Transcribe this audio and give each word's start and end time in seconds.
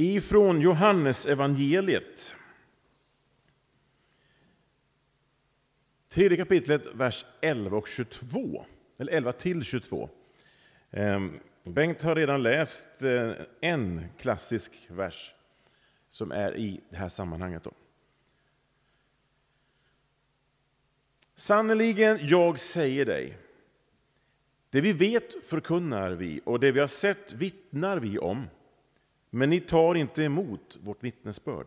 Ifrån 0.00 0.60
Johannes 0.60 1.26
evangeliet. 1.26 2.34
Tredje 6.08 6.36
kapitlet, 6.36 6.86
vers 6.94 7.24
11 7.40 7.76
och 7.76 7.88
22. 7.88 8.66
Eller 8.98 9.12
11 9.12 9.32
till 9.32 9.64
22. 9.64 10.10
Ehm, 10.90 11.40
Bengt 11.64 12.02
har 12.02 12.14
redan 12.14 12.42
läst 12.42 13.02
eh, 13.02 13.32
en 13.60 14.04
klassisk 14.18 14.72
vers 14.88 15.34
som 16.08 16.32
är 16.32 16.56
i 16.56 16.80
det 16.90 16.96
här 16.96 17.08
sammanhanget. 17.08 17.64
Då. 17.64 17.72
Sannerligen, 21.34 22.18
jag 22.20 22.58
säger 22.58 23.04
dig, 23.04 23.38
det 24.70 24.80
vi 24.80 24.92
vet 24.92 25.44
förkunnar 25.44 26.10
vi 26.10 26.40
och 26.44 26.60
det 26.60 26.72
vi 26.72 26.80
har 26.80 26.86
sett 26.86 27.32
vittnar 27.32 27.98
vi 27.98 28.18
om, 28.18 28.46
men 29.30 29.50
ni 29.50 29.60
tar 29.60 29.94
inte 29.94 30.22
emot 30.22 30.78
vårt 30.82 31.04
vittnesbörd. 31.04 31.66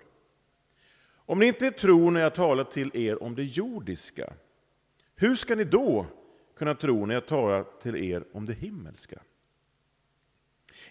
Om 1.14 1.40
ni 1.40 1.46
inte 1.46 1.72
tror 1.72 2.12
när 2.12 2.22
jag 2.22 2.36
talar 2.36 2.64
till 2.64 2.92
er 2.94 3.24
om 3.24 3.36
det 3.36 3.44
jordiska, 3.44 4.34
hur 5.16 5.36
ska 5.36 5.56
ni 5.56 5.64
då 5.64 6.06
kunna 6.58 6.76
tro 6.76 7.06
när 7.06 7.14
jag 7.14 7.28
talar 7.28 7.66
till 7.82 7.96
er 7.96 8.24
om 8.34 8.46
det 8.46 8.54
himmelska? 8.54 9.22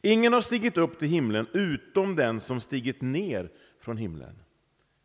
Ingen 0.02 0.32
har 0.32 0.40
stigit 0.40 0.76
upp 0.76 0.98
till 0.98 1.08
himlen 1.08 1.46
utom 1.52 2.16
den 2.16 2.40
som 2.40 2.60
stigit 2.60 3.00
ner 3.00 3.50
från 3.80 3.96
himlen, 3.96 4.42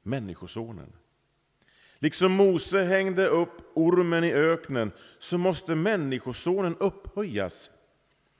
Människosonen. 0.04 0.94
Liksom 2.00 2.32
Mose 2.32 2.84
hängde 2.84 3.28
upp 3.28 3.72
ormen 3.74 4.24
i 4.24 4.34
öknen 4.34 4.92
så 5.20 5.38
måste 5.38 5.76
Människosonen 5.76 6.76
upphöjas 6.80 7.72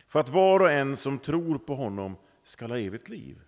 för 0.08 0.20
att 0.20 0.30
var 0.30 0.60
och 0.60 0.72
en 0.72 0.98
som 0.98 1.20
tror 1.20 1.58
på 1.58 1.76
honom 1.76 2.16
skall 2.46 2.72
ha 2.72 2.80
evigt 2.80 3.10
liv. 3.10 3.42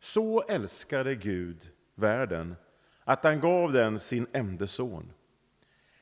Så 0.00 0.42
älskade 0.42 1.14
Gud 1.14 1.70
världen 1.94 2.56
att 3.04 3.24
han 3.24 3.40
gav 3.40 3.72
den 3.72 3.98
sin 3.98 4.26
enda 4.32 4.66
son 4.66 5.12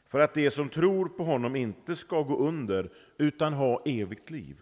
för 0.04 0.20
att 0.20 0.34
de 0.34 0.50
som 0.50 0.68
tror 0.68 1.08
på 1.08 1.24
honom 1.24 1.56
inte 1.56 1.96
ska 1.96 2.22
gå 2.22 2.36
under 2.36 2.92
utan 3.18 3.52
ha 3.52 3.82
evigt 3.84 4.30
liv. 4.30 4.60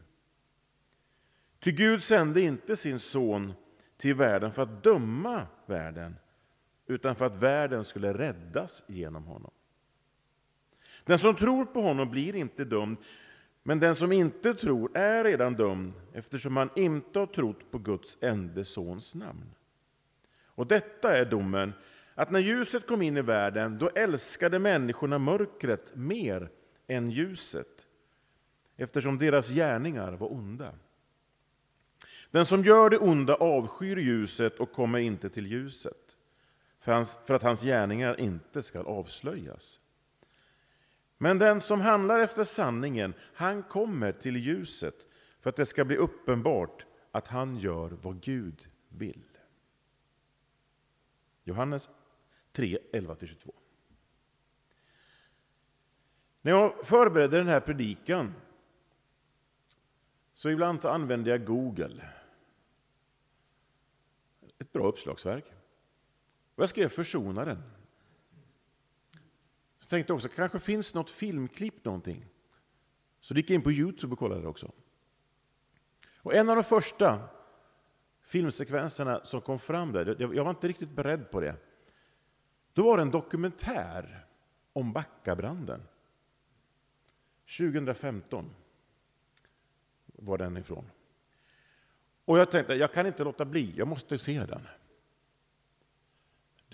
Ty 1.61 1.73
Gud 1.73 2.03
sände 2.03 2.41
inte 2.41 2.77
sin 2.77 2.99
son 2.99 3.53
till 3.97 4.15
världen 4.15 4.53
för 4.53 4.63
att 4.63 4.85
döma 4.85 5.47
världen 5.67 6.17
utan 6.87 7.17
för 7.17 7.25
att 7.25 7.37
världen 7.37 7.85
skulle 7.85 8.13
räddas 8.15 8.85
genom 8.87 9.25
honom. 9.25 9.51
Den 11.05 11.19
som 11.19 11.35
tror 11.35 11.65
på 11.65 11.81
honom 11.81 12.11
blir 12.11 12.37
inte 12.37 12.65
dömd, 12.65 12.97
men 13.67 13.81
den 13.81 13.95
som 13.95 14.13
inte 14.13 14.55
tror 14.55 14.97
är 14.97 15.25
redan 15.25 15.55
dömd 15.55 15.95
eftersom 16.13 16.57
han 16.57 16.71
inte 16.77 17.19
har 17.19 17.27
trott 17.27 17.71
på 17.71 17.79
Guds 17.79 18.19
enda 18.21 18.65
sons 18.65 19.15
namn. 19.15 19.55
Och 20.45 20.67
detta 20.67 21.17
är 21.17 21.25
domen, 21.25 21.73
att 22.15 22.31
när 22.31 22.41
ljuset 22.41 22.87
kom 22.87 23.03
in 23.03 23.17
i 23.17 23.23
världen, 23.23 23.79
då 23.79 23.89
älskade 23.89 24.59
människorna 24.59 25.19
mörkret 25.19 25.97
mer 25.97 26.51
än 26.87 27.11
ljuset, 27.11 27.87
eftersom 28.77 29.19
deras 29.19 29.51
gärningar 29.51 30.13
var 30.13 30.33
onda. 30.33 30.73
Den 32.31 32.47
som 32.47 32.65
gör 32.65 32.91
det 32.91 32.99
onda 32.99 33.35
avskyr 33.35 33.97
ljuset 33.97 34.61
och 34.61 34.73
kommer 34.73 34.99
inte 34.99 35.31
till 35.31 35.47
ljuset, 35.47 36.17
för, 36.81 37.35
att 37.35 37.43
hans 37.43 37.63
gärningar 37.63 38.21
inte 38.21 38.63
skall 38.63 38.87
avslöjas. 38.87 39.81
Men 41.19 41.39
den 41.39 41.61
som 41.61 41.81
handlar 41.81 42.21
efter 42.21 42.45
sanningen, 42.45 43.15
han 43.35 43.63
kommer 43.63 44.13
till 44.13 44.37
ljuset 44.37 44.95
för 45.41 45.51
att 45.51 45.57
det 45.57 45.67
ska 45.67 45.85
bli 45.85 45.97
uppenbart 45.97 46.87
att 47.13 47.27
han 47.27 47.59
gör 47.59 47.89
vad 47.89 48.21
Gud 48.21 48.69
vill. 48.89 49.25
Johannes 51.45 51.91
3, 52.53 52.79
11-22. 52.93 53.51
När 56.43 56.53
jag 56.53 56.87
förberedde 56.87 57.39
den 57.39 57.49
här 57.49 57.61
predikan 57.61 58.35
så 60.33 60.51
ibland 60.51 60.83
så 60.83 60.89
använde 60.89 61.31
jag 61.31 61.45
Google. 61.45 62.09
Ett 64.59 64.73
bra 64.73 64.87
uppslagsverk. 64.87 65.45
Och 66.55 66.63
jag 66.63 66.69
skrev 66.69 66.89
Försonaren. 66.89 67.76
Jag 69.87 69.91
tänkte 69.91 70.13
också, 70.13 70.29
kanske 70.29 70.59
finns 70.59 70.95
något 70.95 71.11
filmklipp 71.11 71.85
någonting. 71.85 72.27
Så 73.21 73.35
gick 73.35 73.51
jag 73.51 73.55
in 73.55 73.63
på 73.63 73.73
Youtube 73.73 74.13
och 74.13 74.19
kollade 74.19 74.49
också. 74.49 74.73
Och 76.17 76.35
en 76.35 76.51
av 76.51 76.57
de 76.57 76.65
första 76.65 77.29
filmsekvenserna 78.25 79.25
som 79.25 79.41
kom 79.41 79.59
fram 79.59 79.93
där, 79.93 80.17
jag 80.35 80.45
var 80.45 80.51
inte 80.51 80.69
riktigt 80.69 80.91
beredd 80.91 81.31
på 81.31 81.41
det. 81.41 81.57
Då 82.73 82.83
var 82.83 82.97
det 82.97 83.03
en 83.03 83.11
dokumentär 83.11 84.27
om 84.73 84.93
Backabranden. 84.93 85.83
2015 87.59 88.55
var 90.07 90.39
den 90.39 90.57
ifrån. 90.57 90.91
Och 92.25 92.39
jag 92.39 92.51
tänkte, 92.51 92.75
jag 92.75 92.93
kan 92.93 93.07
inte 93.07 93.25
låta 93.25 93.45
bli, 93.45 93.73
jag 93.77 93.89
måste 93.89 94.19
se 94.19 94.45
den. 94.45 94.67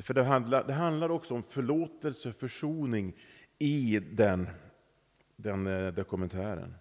För 0.03 0.15
det 0.15 0.23
handlar, 0.23 0.65
det 0.65 0.73
handlar 0.73 1.11
också 1.11 1.35
om 1.35 1.43
förlåtelse 1.43 2.29
och 2.29 2.35
försoning 2.35 3.17
i 3.59 4.01
den, 4.13 4.49
den 5.37 5.67
eh, 5.67 5.93
dokumentären. 5.93 6.75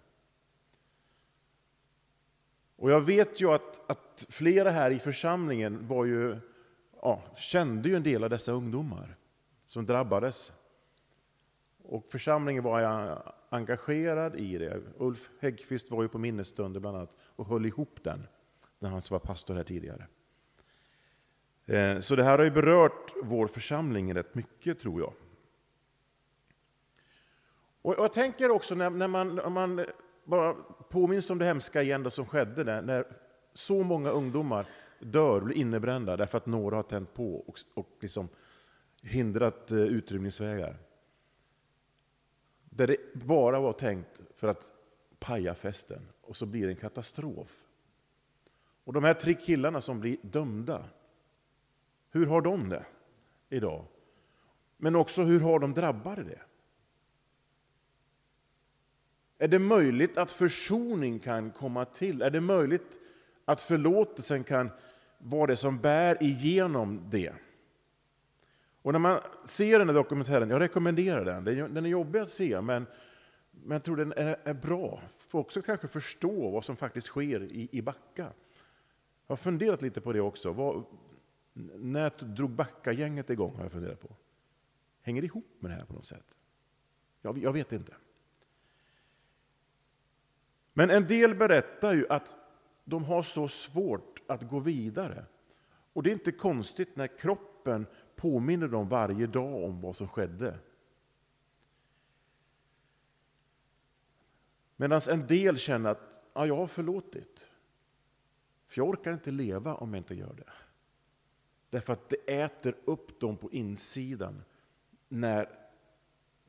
Och 2.76 2.90
jag 2.90 3.00
vet 3.00 3.40
ju 3.40 3.50
att, 3.50 3.90
att 3.90 4.26
flera 4.28 4.70
här 4.70 4.90
i 4.90 4.98
församlingen 4.98 5.88
var 5.88 6.04
ju, 6.04 6.36
ja, 7.02 7.22
kände 7.36 7.88
ju 7.88 7.96
en 7.96 8.02
del 8.02 8.24
av 8.24 8.30
dessa 8.30 8.52
ungdomar 8.52 9.16
som 9.66 9.86
drabbades. 9.86 10.52
Och 11.82 12.06
församlingen 12.10 12.64
var 12.64 12.82
eh, 12.82 13.18
engagerad 13.48 14.36
i 14.36 14.58
det. 14.58 14.80
Ulf 14.98 15.30
Häggqvist 15.40 15.90
var 15.90 16.02
ju 16.02 16.08
på 16.08 16.18
minnesstunder 16.18 16.80
bland 16.80 16.96
annat 16.96 17.16
och 17.36 17.46
höll 17.46 17.66
ihop 17.66 17.98
den 18.02 18.26
när 18.78 18.90
han 18.90 19.02
var 19.10 19.18
pastor 19.18 19.54
här 19.54 19.64
tidigare. 19.64 20.06
Eh, 21.66 21.98
så 21.98 22.16
det 22.16 22.24
här 22.24 22.38
har 22.38 22.44
ju 22.44 22.50
berört 22.50 23.12
vår 23.22 23.46
församling 23.46 24.14
rätt 24.14 24.34
mycket 24.34 24.80
tror 24.80 25.00
jag. 25.00 25.12
Och 27.82 27.94
jag 27.98 28.12
tänker 28.12 28.50
också 28.50 28.74
när, 28.74 28.90
när 28.90 29.08
man, 29.08 29.34
när 29.34 29.50
man 29.50 29.86
bara 30.24 30.54
påminns 30.90 31.30
om 31.30 31.38
det 31.38 31.44
hemska 31.44 31.82
igen 31.82 32.10
som 32.10 32.26
skedde 32.26 32.64
där, 32.64 32.82
när 32.82 33.06
så 33.54 33.82
många 33.82 34.10
ungdomar 34.10 34.66
dör 34.98 35.36
och 35.36 35.42
blir 35.42 35.56
innebrända 35.56 36.16
därför 36.16 36.38
att 36.38 36.46
några 36.46 36.76
har 36.76 36.82
tänt 36.82 37.14
på 37.14 37.34
och, 37.34 37.58
och 37.74 37.88
liksom 38.00 38.28
hindrat 39.02 39.70
eh, 39.70 39.78
utrymningsvägar. 39.78 40.76
Där 42.64 42.86
det 42.86 42.96
bara 43.12 43.60
var 43.60 43.72
tänkt 43.72 44.20
för 44.36 44.48
att 44.48 44.72
paja 45.18 45.54
festen 45.54 46.08
och 46.20 46.36
så 46.36 46.46
blir 46.46 46.66
det 46.66 46.72
en 46.72 46.76
katastrof. 46.76 47.64
Och 48.84 48.92
de 48.92 49.04
här 49.04 49.14
tre 49.14 49.34
killarna 49.34 49.80
som 49.80 50.00
blir 50.00 50.16
dömda, 50.22 50.84
hur 52.12 52.26
har 52.26 52.40
de 52.40 52.68
det 52.68 52.84
idag? 53.48 53.84
Men 54.76 54.96
också 54.96 55.22
hur 55.22 55.40
har 55.40 55.58
de 55.58 55.74
drabbade 55.74 56.22
det? 56.22 56.40
Är 59.38 59.48
det 59.48 59.58
möjligt 59.58 60.16
att 60.16 60.32
försoning 60.32 61.18
kan 61.18 61.50
komma 61.50 61.84
till? 61.84 62.22
Är 62.22 62.30
det 62.30 62.40
möjligt 62.40 63.00
att 63.44 63.62
förlåtelsen 63.62 64.44
kan 64.44 64.70
vara 65.18 65.46
det 65.46 65.56
som 65.56 65.78
bär 65.78 66.22
igenom 66.22 67.00
det? 67.10 67.32
Och 68.82 68.92
när 68.92 68.98
man 68.98 69.20
ser 69.44 69.78
den 69.78 69.88
här 69.88 69.94
dokumentären, 69.94 70.50
jag 70.50 70.60
rekommenderar 70.60 71.24
den, 71.24 71.74
den 71.74 71.86
är 71.86 71.90
jobbig 71.90 72.18
att 72.18 72.30
se 72.30 72.60
men, 72.60 72.86
men 73.50 73.74
jag 73.74 73.84
tror 73.84 73.96
den 73.96 74.12
är, 74.12 74.36
är 74.44 74.54
bra. 74.54 75.02
För 75.28 75.38
också 75.38 75.62
kanske 75.62 75.88
förstå 75.88 76.50
vad 76.50 76.64
som 76.64 76.76
faktiskt 76.76 77.06
sker 77.06 77.42
i, 77.42 77.68
i 77.72 77.82
Backa. 77.82 78.26
Jag 79.26 79.32
har 79.32 79.36
funderat 79.36 79.82
lite 79.82 80.00
på 80.00 80.12
det 80.12 80.20
också. 80.20 80.52
Vad, 80.52 80.84
när 81.52 82.24
drog 82.24 82.50
Backa-gänget 82.50 83.30
igång? 83.30 83.56
har 83.56 83.62
jag 83.62 83.72
funderat 83.72 84.00
på. 84.00 84.16
Hänger 85.00 85.22
det 85.22 85.26
ihop 85.26 85.56
med 85.58 85.70
det 85.70 85.74
här 85.74 85.84
på 85.84 85.92
något 85.92 86.06
sätt? 86.06 86.36
Jag, 87.22 87.38
jag 87.38 87.52
vet 87.52 87.72
inte. 87.72 87.94
Men 90.72 90.90
en 90.90 91.06
del 91.06 91.34
berättar 91.34 91.92
ju 91.92 92.06
att 92.08 92.36
de 92.84 93.04
har 93.04 93.22
så 93.22 93.48
svårt 93.48 94.18
att 94.28 94.48
gå 94.48 94.58
vidare. 94.58 95.24
Och 95.92 96.02
det 96.02 96.10
är 96.10 96.12
inte 96.12 96.32
konstigt 96.32 96.96
när 96.96 97.18
kroppen 97.18 97.86
påminner 98.16 98.68
dem 98.68 98.88
varje 98.88 99.26
dag 99.26 99.64
om 99.64 99.80
vad 99.80 99.96
som 99.96 100.08
skedde. 100.08 100.58
Medan 104.76 105.00
en 105.10 105.26
del 105.26 105.58
känner 105.58 105.90
att 105.90 106.22
ja, 106.34 106.46
jag 106.46 106.56
har 106.56 106.66
förlåtit. 106.66 107.48
För 108.66 108.80
jag 108.80 108.88
orkar 108.88 109.12
inte 109.12 109.30
leva 109.30 109.74
om 109.74 109.94
jag 109.94 110.00
inte 110.00 110.14
gör 110.14 110.34
det. 110.34 110.52
Därför 111.72 111.92
att 111.92 112.08
det 112.08 112.42
äter 112.42 112.76
upp 112.84 113.20
dem 113.20 113.36
på 113.36 113.50
insidan 113.52 114.44
när 115.08 115.48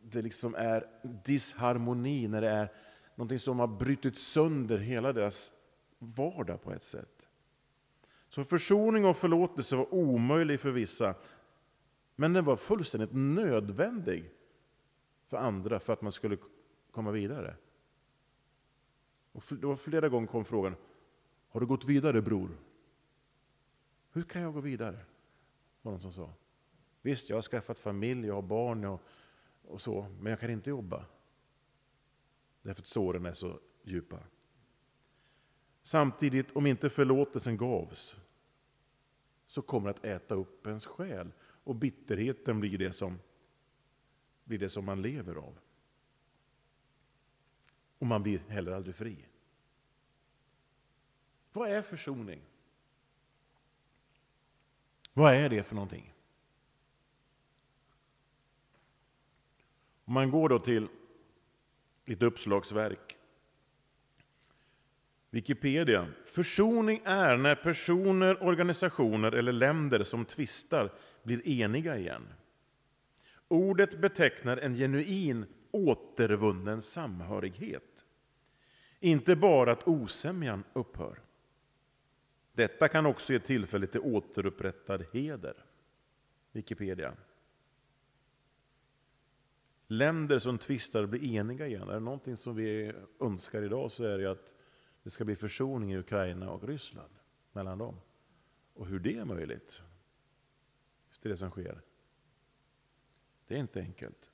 det 0.01 0.21
liksom 0.21 0.55
är 0.55 0.87
disharmoni, 1.25 2.27
när 2.27 2.41
det 2.41 2.49
är 2.49 2.71
någonting 3.15 3.39
som 3.39 3.59
har 3.59 3.67
brutit 3.67 4.17
sönder 4.17 4.77
hela 4.77 5.13
deras 5.13 5.53
vardag 5.99 6.63
på 6.63 6.71
ett 6.71 6.83
sätt. 6.83 7.27
Så 8.29 8.43
försoning 8.43 9.05
och 9.05 9.17
förlåtelse 9.17 9.75
var 9.75 9.93
omöjlig 9.93 10.59
för 10.59 10.71
vissa, 10.71 11.15
men 12.15 12.33
den 12.33 12.45
var 12.45 12.55
fullständigt 12.55 13.13
nödvändig 13.13 14.31
för 15.27 15.37
andra 15.37 15.79
för 15.79 15.93
att 15.93 16.01
man 16.01 16.11
skulle 16.11 16.37
komma 16.91 17.11
vidare. 17.11 17.55
Och 19.31 19.43
det 19.49 19.67
var 19.67 19.75
flera 19.75 20.09
gånger 20.09 20.27
kom 20.27 20.45
frågan, 20.45 20.75
har 21.49 21.59
du 21.59 21.65
gått 21.65 21.85
vidare 21.85 22.21
bror? 22.21 22.49
Hur 24.11 24.23
kan 24.23 24.41
jag 24.41 24.53
gå 24.53 24.59
vidare? 24.59 24.99
Var 25.83 25.91
någon 25.91 26.01
som 26.01 26.13
sa. 26.13 26.33
Visst, 27.01 27.29
jag 27.29 27.37
har 27.37 27.41
skaffat 27.41 27.79
familj, 27.79 28.27
jag 28.27 28.33
har 28.33 28.41
barn 28.41 28.85
och, 28.85 29.01
och 29.61 29.81
så, 29.81 30.07
men 30.19 30.29
jag 30.29 30.39
kan 30.39 30.49
inte 30.49 30.69
jobba. 30.69 31.05
Därför 32.61 32.81
att 32.81 32.87
såren 32.87 33.25
är 33.25 33.33
så 33.33 33.59
djupa. 33.83 34.19
Samtidigt, 35.81 36.51
om 36.51 36.67
inte 36.67 36.89
förlåtelsen 36.89 37.57
gavs, 37.57 38.17
så 39.47 39.61
kommer 39.61 39.87
det 39.87 39.91
att 39.91 40.05
äta 40.05 40.35
upp 40.35 40.67
ens 40.67 40.85
själ. 40.85 41.31
Och 41.39 41.75
bitterheten 41.75 42.59
blir 42.59 42.77
det 42.77 42.93
som, 42.93 43.19
blir 44.43 44.59
det 44.59 44.69
som 44.69 44.85
man 44.85 45.01
lever 45.01 45.35
av. 45.35 45.59
Och 47.99 48.07
man 48.07 48.23
blir 48.23 48.39
heller 48.39 48.71
aldrig 48.71 48.95
fri. 48.95 49.25
Vad 51.53 51.69
är 51.69 51.81
försoning? 51.81 52.41
Vad 55.13 55.33
är 55.33 55.49
det 55.49 55.63
för 55.63 55.75
någonting? 55.75 56.13
Om 60.05 60.13
man 60.13 60.31
går 60.31 60.49
då 60.49 60.59
till 60.59 60.87
ett 62.05 62.21
uppslagsverk. 62.21 63.15
Wikipedia. 65.29 66.07
Försoning 66.25 67.01
är 67.05 67.37
när 67.37 67.55
personer, 67.55 68.43
organisationer 68.43 69.31
eller 69.31 69.51
länder 69.51 70.03
som 70.03 70.25
tvistar 70.25 70.91
blir 71.23 71.47
eniga 71.47 71.97
igen. 71.97 72.27
Ordet 73.47 74.01
betecknar 74.01 74.57
en 74.57 74.75
genuin 74.75 75.45
återvunnen 75.71 76.81
samhörighet. 76.81 78.05
Inte 78.99 79.35
bara 79.35 79.71
att 79.71 79.87
osämjan 79.87 80.63
upphör. 80.73 81.19
Detta 82.53 82.87
kan 82.87 83.05
också 83.05 83.33
ge 83.33 83.39
tillfälle 83.39 83.87
till 83.87 84.01
återupprättad 84.01 85.05
heder. 85.11 85.65
Wikipedia. 86.51 87.15
Länder 89.87 90.39
som 90.39 90.57
tvistar 90.57 91.05
blir 91.05 91.23
eniga 91.23 91.67
igen. 91.67 91.89
Är 91.89 91.93
det 91.93 91.99
någonting 91.99 92.37
som 92.37 92.55
vi 92.55 92.93
önskar 93.19 93.61
idag 93.61 93.91
så 93.91 94.03
är 94.03 94.17
det 94.17 94.31
att 94.31 94.53
det 95.03 95.09
ska 95.09 95.25
bli 95.25 95.35
försoning 95.35 95.93
i 95.93 95.97
Ukraina 95.97 96.51
och 96.51 96.67
Ryssland 96.67 97.13
mellan 97.51 97.77
dem. 97.77 97.95
Och 98.73 98.87
hur 98.87 98.99
det 98.99 99.17
är 99.17 99.25
möjligt, 99.25 99.81
efter 101.11 101.29
det 101.29 101.37
som 101.37 101.49
sker, 101.51 101.81
det 103.47 103.55
är 103.55 103.59
inte 103.59 103.79
enkelt. 103.79 104.31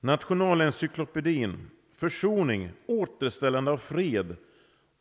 Nationalencyklopedin, 0.00 1.70
försoning, 1.92 2.70
återställande 2.86 3.70
av 3.70 3.76
fred 3.76 4.36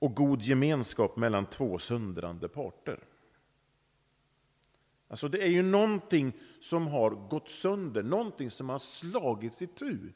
och 0.03 0.15
god 0.15 0.41
gemenskap 0.41 1.17
mellan 1.17 1.45
två 1.45 1.79
söndrande 1.79 2.49
parter. 2.49 2.99
Alltså 5.07 5.27
det 5.27 5.43
är 5.43 5.47
ju 5.47 5.61
någonting 5.61 6.33
som 6.59 6.87
har 6.87 7.09
gått 7.09 7.49
sönder, 7.49 8.03
någonting 8.03 8.49
som 8.49 8.69
har 8.69 8.79
slagits 8.79 9.61
itu. 9.61 10.11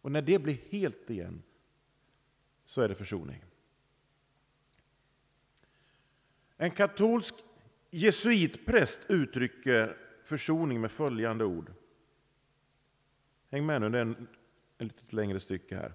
Och 0.00 0.12
när 0.12 0.22
det 0.22 0.38
blir 0.38 0.58
helt 0.70 1.10
igen 1.10 1.42
så 2.64 2.82
är 2.82 2.88
det 2.88 2.94
försoning. 2.94 3.44
En 6.56 6.70
katolsk 6.70 7.34
jesuitpräst 7.90 9.00
uttrycker 9.08 9.96
försoning 10.24 10.80
med 10.80 10.92
följande 10.92 11.44
ord. 11.44 11.72
Häng 13.50 13.66
med 13.66 13.80
nu, 13.80 13.88
det 13.88 13.98
är 13.98 14.02
en, 14.02 14.28
lite 14.78 15.16
längre 15.16 15.40
stycke 15.40 15.76
här. 15.76 15.94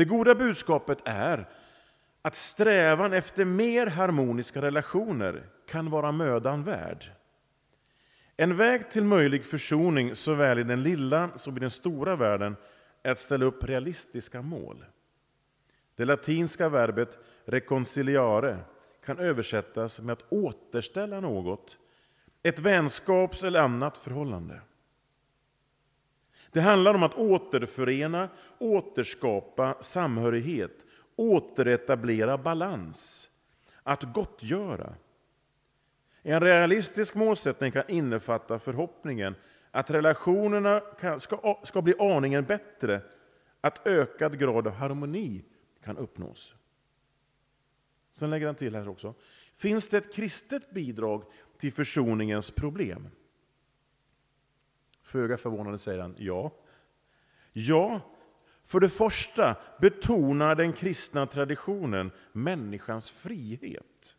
Det 0.00 0.04
goda 0.04 0.34
budskapet 0.34 0.98
är 1.04 1.48
att 2.22 2.34
strävan 2.34 3.12
efter 3.12 3.44
mer 3.44 3.86
harmoniska 3.86 4.62
relationer 4.62 5.46
kan 5.68 5.90
vara 5.90 6.12
mödan 6.12 6.64
värd. 6.64 7.12
En 8.36 8.56
väg 8.56 8.90
till 8.90 9.04
möjlig 9.04 9.44
försoning 9.44 10.14
såväl 10.14 10.58
i 10.58 10.62
den 10.62 10.82
lilla 10.82 11.30
som 11.36 11.56
i 11.56 11.60
den 11.60 11.70
stora 11.70 12.16
världen 12.16 12.56
är 13.02 13.12
att 13.12 13.18
ställa 13.18 13.44
upp 13.44 13.64
realistiska 13.64 14.42
mål. 14.42 14.84
Det 15.96 16.04
latinska 16.04 16.68
verbet 16.68 17.18
reconciliare 17.44 18.58
kan 19.06 19.18
översättas 19.18 20.00
med 20.00 20.12
att 20.12 20.32
återställa 20.32 21.20
något, 21.20 21.78
ett 22.42 22.60
vänskaps 22.60 23.44
eller 23.44 23.60
annat 23.60 23.98
förhållande. 23.98 24.60
Det 26.52 26.60
handlar 26.60 26.94
om 26.94 27.02
att 27.02 27.14
återförena, 27.14 28.28
återskapa 28.58 29.76
samhörighet, 29.80 30.84
återetablera 31.16 32.38
balans, 32.38 33.30
att 33.82 34.02
gottgöra. 34.02 34.94
En 36.22 36.40
realistisk 36.40 37.14
målsättning 37.14 37.72
kan 37.72 37.82
innefatta 37.88 38.58
förhoppningen 38.58 39.34
att 39.70 39.90
relationerna 39.90 40.82
ska, 41.18 41.60
ska 41.62 41.82
bli 41.82 41.94
aningen 41.98 42.44
bättre, 42.44 43.00
att 43.60 43.86
ökad 43.86 44.38
grad 44.38 44.66
av 44.66 44.72
harmoni 44.72 45.44
kan 45.84 45.96
uppnås. 45.96 46.54
Sen 48.12 48.30
lägger 48.30 48.46
han 48.46 48.54
till 48.54 48.74
här 48.74 48.88
också. 48.88 49.14
Finns 49.54 49.88
det 49.88 49.96
ett 49.96 50.14
kristet 50.14 50.70
bidrag 50.70 51.24
till 51.58 51.72
försoningens 51.72 52.50
problem? 52.50 53.08
Föga 55.10 55.36
förvånande 55.36 55.78
säger 55.78 56.00
han 56.00 56.14
ja. 56.18 56.52
Ja, 57.52 58.00
för 58.64 58.80
det 58.80 58.88
första 58.88 59.56
betonar 59.80 60.54
den 60.54 60.72
kristna 60.72 61.26
traditionen 61.26 62.10
människans 62.32 63.10
frihet. 63.10 64.16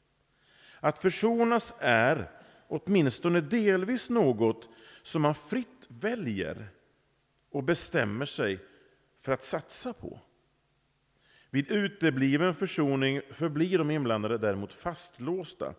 Att 0.79 0.99
försonas 0.99 1.73
är 1.79 2.31
åtminstone 2.67 3.41
delvis 3.41 4.09
något 4.09 4.69
som 5.03 5.21
man 5.21 5.35
fritt 5.35 5.87
väljer 5.87 6.69
och 7.51 7.63
bestämmer 7.63 8.25
sig 8.25 8.59
för 9.19 9.31
att 9.31 9.43
satsa 9.43 9.93
på. 9.93 10.19
Vid 11.49 11.71
utebliven 11.71 12.55
försoning 12.55 13.21
förblir 13.31 13.77
de 13.77 13.91
inblandade 13.91 14.37
däremot 14.37 14.73
fastlåsta. 14.73 15.73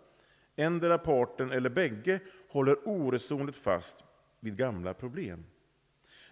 Endera 0.56 0.98
parten 0.98 1.50
eller 1.50 1.70
bägge 1.70 2.20
håller 2.48 2.88
oresonligt 2.88 3.56
fast 3.56 4.04
vid 4.42 4.56
gamla 4.56 4.94
problem. 4.94 5.44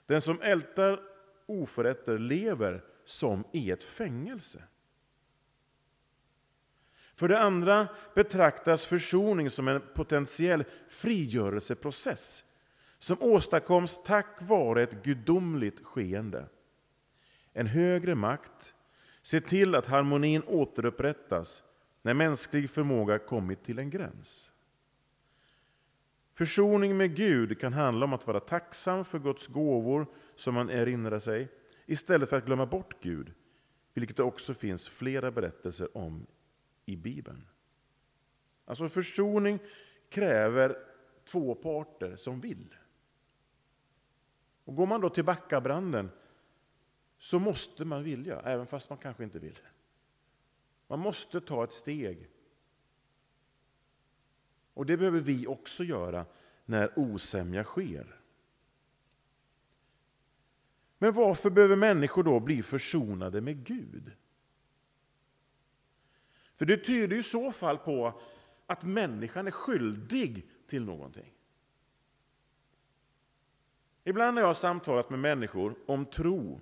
Den 0.07 0.21
som 0.21 0.41
ältar 0.41 1.01
oförrätter 1.47 2.19
lever 2.19 2.85
som 3.05 3.45
i 3.53 3.71
ett 3.71 3.85
fängelse. 3.85 4.63
För 7.15 7.29
det 7.29 7.39
andra 7.39 7.89
betraktas 8.15 8.87
försoning 8.87 9.51
som 9.51 9.69
en 9.69 9.83
potentiell 9.95 10.65
frigörelseprocess 10.89 12.45
som 12.99 13.17
åstadkoms 13.21 14.03
tack 14.05 14.43
vare 14.43 14.83
ett 14.83 15.03
gudomligt 15.05 15.85
skeende. 15.85 16.47
En 17.53 17.67
högre 17.67 18.15
makt 18.15 18.75
ser 19.23 19.41
till 19.41 19.75
att 19.75 19.87
harmonin 19.87 20.43
återupprättas 20.47 21.63
när 22.03 22.15
mänsklig 22.15 22.71
förmåga 22.71 23.19
kommit 23.19 23.65
till 23.65 23.79
en 23.79 23.91
gräns. 23.91 24.50
Försoning 26.41 26.97
med 26.97 27.17
Gud 27.17 27.61
kan 27.61 27.73
handla 27.73 28.05
om 28.05 28.13
att 28.13 28.27
vara 28.27 28.41
tacksam 28.41 29.05
för 29.05 29.19
Guds 29.19 29.47
gåvor 29.47 30.07
som 30.37 30.55
man 30.55 30.71
erinrar 30.71 31.19
sig, 31.19 31.49
istället 31.87 32.29
för 32.29 32.37
att 32.37 32.47
glömma 32.47 32.67
bort 32.67 33.03
Gud, 33.03 33.33
vilket 33.95 34.17
det 34.17 34.23
också 34.23 34.55
finns 34.55 34.89
flera 34.89 35.31
berättelser 35.31 35.97
om 35.97 36.27
i 36.87 36.97
Bibeln. 36.97 37.47
Alltså 38.65 38.89
försoning 38.89 39.59
kräver 40.09 40.77
två 41.25 41.55
parter 41.55 42.17
som 42.17 42.41
vill. 42.41 42.75
Och 44.65 44.77
Går 44.77 44.87
man 44.87 45.01
då 45.01 45.11
till 45.11 45.25
Backabranden 45.25 46.11
så 47.19 47.39
måste 47.39 47.85
man 47.85 48.03
vilja, 48.03 48.41
även 48.41 48.67
fast 48.67 48.91
man 48.91 48.99
kanske 48.99 49.25
inte 49.25 49.39
vill. 49.39 49.59
Man 50.87 50.99
måste 50.99 51.41
ta 51.41 51.65
ett 51.65 51.73
steg 51.73 52.31
och 54.81 54.87
det 54.87 54.97
behöver 54.97 55.21
vi 55.21 55.47
också 55.47 55.85
göra 55.85 56.27
när 56.65 56.99
osämja 56.99 57.65
sker. 57.65 58.21
Men 60.99 61.13
varför 61.13 61.51
behöver 61.51 61.77
människor 61.77 62.23
då 62.23 62.41
bli 62.41 62.63
försonade 62.63 63.41
med 63.41 63.67
Gud? 63.67 64.13
För 66.57 66.67
det 66.67 66.77
tyder 66.77 67.17
i 67.17 67.23
så 67.23 67.53
fall 67.53 67.79
på 67.79 68.21
att 68.67 68.85
människan 68.85 69.47
är 69.47 69.51
skyldig 69.51 70.51
till 70.67 70.85
någonting. 70.85 71.35
Ibland 74.05 74.35
när 74.35 74.43
jag 74.43 74.49
har 74.49 74.55
samtalat 74.55 75.11
med 75.11 75.19
människor 75.19 75.75
om 75.87 76.07
tro. 76.07 76.61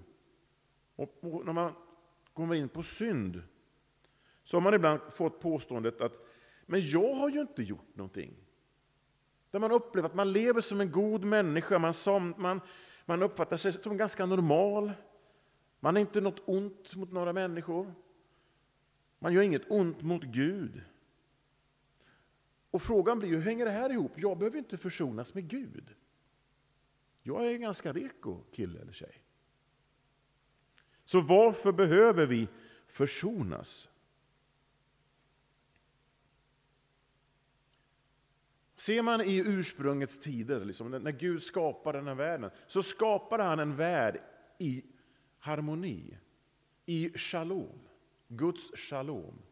Och 0.96 1.44
när 1.44 1.52
man 1.52 1.72
kommer 2.32 2.54
in 2.54 2.68
på 2.68 2.82
synd 2.82 3.42
så 4.44 4.56
har 4.56 4.62
man 4.62 4.74
ibland 4.74 5.00
fått 5.12 5.40
påståendet 5.40 6.00
att 6.00 6.27
men 6.70 6.80
jag 6.80 7.14
har 7.14 7.28
ju 7.28 7.40
inte 7.40 7.62
gjort 7.62 7.96
någonting. 7.96 8.34
Där 9.50 9.58
man 9.58 9.72
upplever 9.72 10.08
att 10.08 10.14
man 10.14 10.32
lever 10.32 10.60
som 10.60 10.80
en 10.80 10.90
god 10.90 11.24
människa, 11.24 11.78
man, 11.78 11.94
som, 11.94 12.34
man, 12.38 12.60
man 13.06 13.22
uppfattar 13.22 13.56
sig 13.56 13.72
som 13.72 13.96
ganska 13.96 14.26
normal. 14.26 14.92
Man 15.80 15.96
är 15.96 16.00
inte 16.00 16.20
något 16.20 16.42
ont 16.44 16.96
mot 16.96 17.12
några 17.12 17.32
människor. 17.32 17.94
Man 19.18 19.32
gör 19.32 19.42
inget 19.42 19.70
ont 19.70 20.02
mot 20.02 20.22
Gud. 20.22 20.82
Och 22.70 22.82
frågan 22.82 23.18
blir 23.18 23.28
hur 23.28 23.40
hänger 23.40 23.64
det 23.64 23.70
här 23.70 23.90
ihop? 23.90 24.12
Jag 24.16 24.38
behöver 24.38 24.58
inte 24.58 24.76
försonas 24.76 25.34
med 25.34 25.48
Gud. 25.48 25.94
Jag 27.22 27.46
är 27.46 27.54
en 27.54 27.60
ganska 27.60 27.92
reko 27.92 28.42
kille 28.52 28.80
eller 28.80 28.92
tjej. 28.92 29.22
Så 31.04 31.20
varför 31.20 31.72
behöver 31.72 32.26
vi 32.26 32.48
försonas? 32.86 33.88
Ser 38.78 39.02
man 39.02 39.20
i 39.20 39.42
ursprungets 39.46 40.18
tider, 40.18 40.64
liksom, 40.64 40.90
när 40.90 41.12
Gud 41.12 41.42
skapade 41.42 41.98
den 41.98 42.06
här 42.06 42.14
världen, 42.14 42.50
så 42.66 42.82
skapade 42.82 43.42
han 43.42 43.58
en 43.58 43.76
värld 43.76 44.20
i 44.58 44.84
harmoni, 45.38 46.18
i 46.86 47.18
shalom, 47.18 47.78
Guds 48.28 48.76
shalom. 48.76 49.42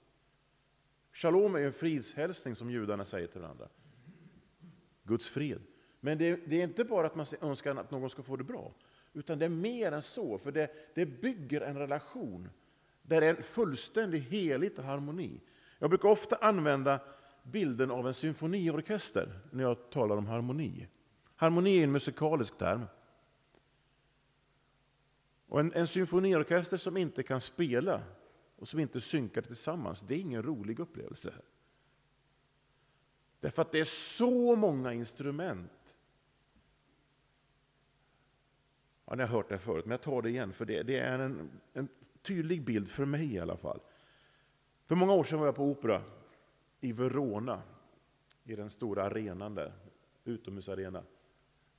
Shalom 1.13 1.55
är 1.55 1.61
en 1.61 1.73
fridshälsning 1.73 2.55
som 2.55 2.71
judarna 2.71 3.05
säger 3.05 3.27
till 3.27 3.41
varandra. 3.41 3.69
Guds 5.03 5.29
fred. 5.29 5.61
Men 6.01 6.19
det, 6.19 6.41
det, 6.47 6.61
är 6.61 6.65
inte 6.65 6.85
bara 6.85 7.07
att 7.07 7.15
man 7.15 7.27
önskar 7.41 7.77
att 7.77 7.91
någon 7.91 8.11
ska 8.11 8.23
få 8.23 8.37
det 8.37 8.45
bra, 8.45 8.75
utan 9.13 9.39
det 9.39 9.45
är 9.45 9.49
mer 9.49 9.93
än 9.93 10.03
så, 10.03 10.39
för 10.39 10.53
det, 10.53 10.71
det 10.95 11.07
bygger 11.07 11.61
en 11.61 11.79
relation 11.79 12.51
där 13.03 13.21
det 13.21 13.27
är 13.27 13.35
en 13.35 13.43
fullständig 13.43 14.21
helhet 14.21 14.79
och 14.79 14.85
harmoni. 14.85 15.41
Jag 15.79 15.91
brukar 15.91 16.09
ofta 16.09 16.37
använda 16.37 17.01
bilden 17.53 17.91
av 17.91 18.07
en 18.07 18.15
symfoniorkester 18.15 19.41
när 19.51 19.63
jag 19.63 19.91
talar 19.91 20.17
om 20.17 20.27
harmoni. 20.27 20.89
Harmoni 21.37 21.79
är 21.79 21.85
en 21.85 21.93
musikalisk 21.93 22.59
term. 22.59 22.85
Och 25.47 25.61
en, 25.61 25.73
en 25.73 25.87
symfoniorkester 25.87 26.77
som 26.77 26.97
inte 26.97 27.23
kan 27.23 27.41
spela 27.41 28.03
och 28.57 28.69
som 28.69 28.81
inte 28.81 29.01
synkar 29.01 29.43
tillsammans, 29.43 30.03
det 30.03 30.15
är 30.15 30.19
ingen 30.19 30.43
rolig 30.43 30.81
upplevelse. 30.81 31.33
Därför 33.41 33.63
att 33.63 33.73
det 33.73 33.81
är 33.81 33.85
så 33.85 34.57
många 34.57 34.93
instrument. 34.93 35.97
Ja, 39.05 39.15
ni 39.15 39.23
har 39.23 39.29
hört 39.29 39.49
det 39.49 39.59
förut, 39.59 39.85
men 39.85 39.91
jag 39.91 40.03
tar 40.03 40.23
det 40.23 40.31
igen, 40.31 40.53
för 40.53 40.65
det, 40.65 40.83
det 40.83 40.99
är 40.99 41.19
en, 41.19 41.51
en 41.73 41.89
tydlig 42.23 42.65
bild 42.65 42.89
för 42.89 43.05
mig 43.05 43.35
i 43.35 43.39
alla 43.39 43.57
fall. 43.57 43.81
För 44.87 44.95
många 44.95 45.13
år 45.13 45.25
sedan 45.25 45.39
var 45.39 45.47
jag 45.47 45.57
på 45.57 45.65
opera 45.65 46.03
i 46.81 46.93
Verona, 46.93 47.63
i 48.45 48.57
den 48.57 48.71
stora 48.71 49.03
arenan 49.03 49.55
där, 49.55 49.73
utomhusarena. 50.25 51.03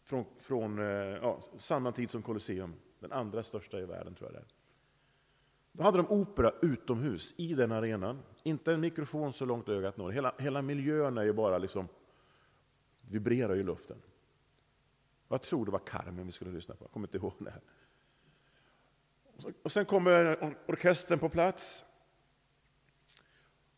Från, 0.04 0.26
från 0.40 0.80
eh, 0.80 0.86
ja, 0.86 1.42
samma 1.58 1.92
tid 1.92 2.10
som 2.10 2.22
Colosseum, 2.22 2.74
den 3.00 3.12
andra 3.12 3.44
största 3.44 3.80
i 3.80 3.86
världen 3.86 4.16
tror 4.16 4.30
jag 4.30 4.42
det 4.42 4.46
är. 4.46 4.48
Då 5.72 5.84
hade 5.84 5.98
de 5.98 6.08
opera 6.12 6.54
utomhus 6.62 7.34
i 7.38 7.54
den 7.54 7.72
arenan. 7.72 8.20
Inte 8.44 8.74
en 8.74 8.80
mikrofon 8.80 9.34
så 9.34 9.46
långt 9.46 9.70
ögat 9.70 9.98
når. 9.98 10.12
Hela, 10.12 10.34
hela 10.38 10.62
miljön 10.62 11.18
är 11.18 11.24
ju 11.24 11.34
bara 11.34 11.58
liksom, 11.58 11.88
vibrerar 13.02 13.56
i 13.56 13.64
luften. 13.64 13.98
Jag 15.28 15.42
tror 15.42 15.66
det 15.66 15.72
var 15.72 15.80
Carmen 15.80 16.26
vi 16.26 16.32
skulle 16.32 16.52
lyssna 16.52 16.76
på, 16.76 16.84
jag 16.84 16.92
kommer 16.92 17.08
inte 17.08 17.18
ihåg 17.18 17.34
det. 17.40 17.54
Och 19.64 19.72
sen 19.72 19.86
kommer 19.86 20.54
orkestern 20.68 21.20
på 21.20 21.30
plats. 21.30 21.86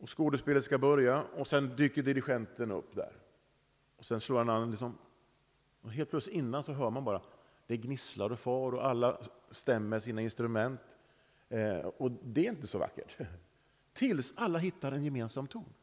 Och 0.00 0.18
skådespelet 0.18 0.64
ska 0.64 0.78
börja 0.78 1.22
och 1.22 1.48
sen 1.48 1.76
dyker 1.76 2.02
dirigenten 2.02 2.70
upp 2.70 2.94
där. 2.96 3.12
Och 3.96 4.04
sen 4.04 4.20
slår 4.20 4.38
han 4.38 4.48
an, 4.48 4.70
liksom, 4.70 4.98
och 5.80 5.92
helt 5.92 6.10
plötsligt 6.10 6.36
innan 6.36 6.62
så 6.62 6.72
hör 6.72 6.90
man 6.90 7.04
bara, 7.04 7.22
det 7.66 7.76
gnisslar 7.76 8.32
och 8.32 8.40
far 8.40 8.74
och 8.74 8.86
alla 8.86 9.20
stämmer 9.50 10.00
sina 10.00 10.20
instrument. 10.20 10.98
Eh, 11.48 11.78
och 11.78 12.10
det 12.10 12.46
är 12.46 12.50
inte 12.50 12.66
så 12.66 12.78
vackert. 12.78 13.16
Tills 13.92 14.34
alla 14.36 14.58
hittar 14.58 14.92
en 14.92 15.04
gemensam 15.04 15.46
ton. 15.46 15.74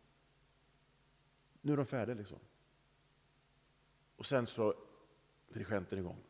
Nu 1.62 1.74
är 1.74 1.78
de 1.78 1.86
färdiga 1.86 2.16
liksom. 2.16 2.40
Och 4.16 4.26
sen 4.26 4.48
slår 4.48 4.76
dirigenten 5.54 6.00
igång. 6.00 6.24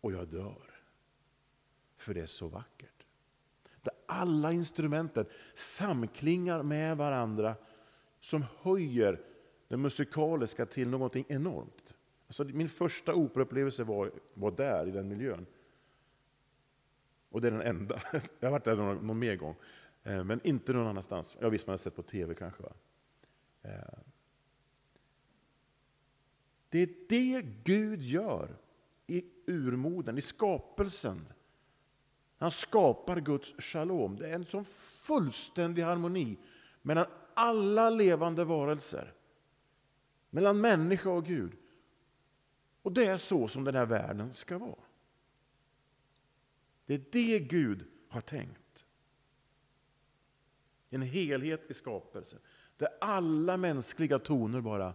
Och 0.00 0.12
jag 0.12 0.28
dör. 0.28 0.82
För 1.96 2.14
det 2.14 2.20
är 2.20 2.26
så 2.26 2.48
vackert. 2.48 2.99
Alla 4.10 4.52
instrumenten 4.52 5.26
samklingar 5.54 6.62
med 6.62 6.96
varandra 6.96 7.54
som 8.20 8.44
höjer 8.62 9.20
det 9.68 9.76
musikaliska 9.76 10.66
till 10.66 10.88
någonting 10.88 11.24
enormt. 11.28 11.94
Alltså 12.26 12.44
min 12.44 12.68
första 12.68 13.14
operaupplevelse 13.14 13.84
var, 13.84 14.10
var 14.34 14.50
där, 14.50 14.88
i 14.88 14.90
den 14.90 15.08
miljön. 15.08 15.46
Och 17.30 17.40
det 17.40 17.48
är 17.48 17.52
den 17.52 17.62
enda. 17.62 18.02
Jag 18.40 18.48
har 18.48 18.50
varit 18.50 18.64
där 18.64 18.76
någon, 18.76 19.06
någon 19.06 19.18
mer 19.18 19.36
gång. 19.36 19.54
Eh, 20.02 20.24
men 20.24 20.40
inte 20.46 20.72
någon 20.72 20.86
annanstans. 20.86 21.36
Jag 21.40 21.50
visst 21.50 21.66
man 21.66 21.72
har 21.72 21.78
sett 21.78 21.96
på 21.96 22.02
tv 22.02 22.34
kanske. 22.34 22.62
Va? 22.62 22.72
Eh. 23.62 23.98
Det 26.68 26.82
är 26.82 26.88
det 27.08 27.42
Gud 27.64 28.02
gör 28.02 28.56
i 29.06 29.24
urmoden, 29.46 30.18
i 30.18 30.22
skapelsen. 30.22 31.26
Han 32.40 32.50
skapar 32.50 33.20
Guds 33.20 33.54
shalom. 33.58 34.16
Det 34.16 34.28
är 34.28 34.34
en 34.34 34.44
sån 34.44 34.64
fullständig 34.64 35.82
harmoni 35.82 36.38
mellan 36.82 37.06
alla 37.34 37.90
levande 37.90 38.44
varelser. 38.44 39.14
Mellan 40.30 40.60
människa 40.60 41.10
och 41.10 41.26
Gud. 41.26 41.52
Och 42.82 42.92
det 42.92 43.04
är 43.04 43.16
så 43.16 43.48
som 43.48 43.64
den 43.64 43.74
här 43.74 43.86
världen 43.86 44.32
ska 44.32 44.58
vara. 44.58 44.84
Det 46.86 46.94
är 46.94 47.02
det 47.12 47.38
Gud 47.38 47.86
har 48.08 48.20
tänkt. 48.20 48.84
En 50.90 51.02
helhet 51.02 51.70
i 51.70 51.74
skapelsen, 51.74 52.40
där 52.76 52.88
alla 53.00 53.56
mänskliga 53.56 54.18
toner 54.18 54.60
bara 54.60 54.94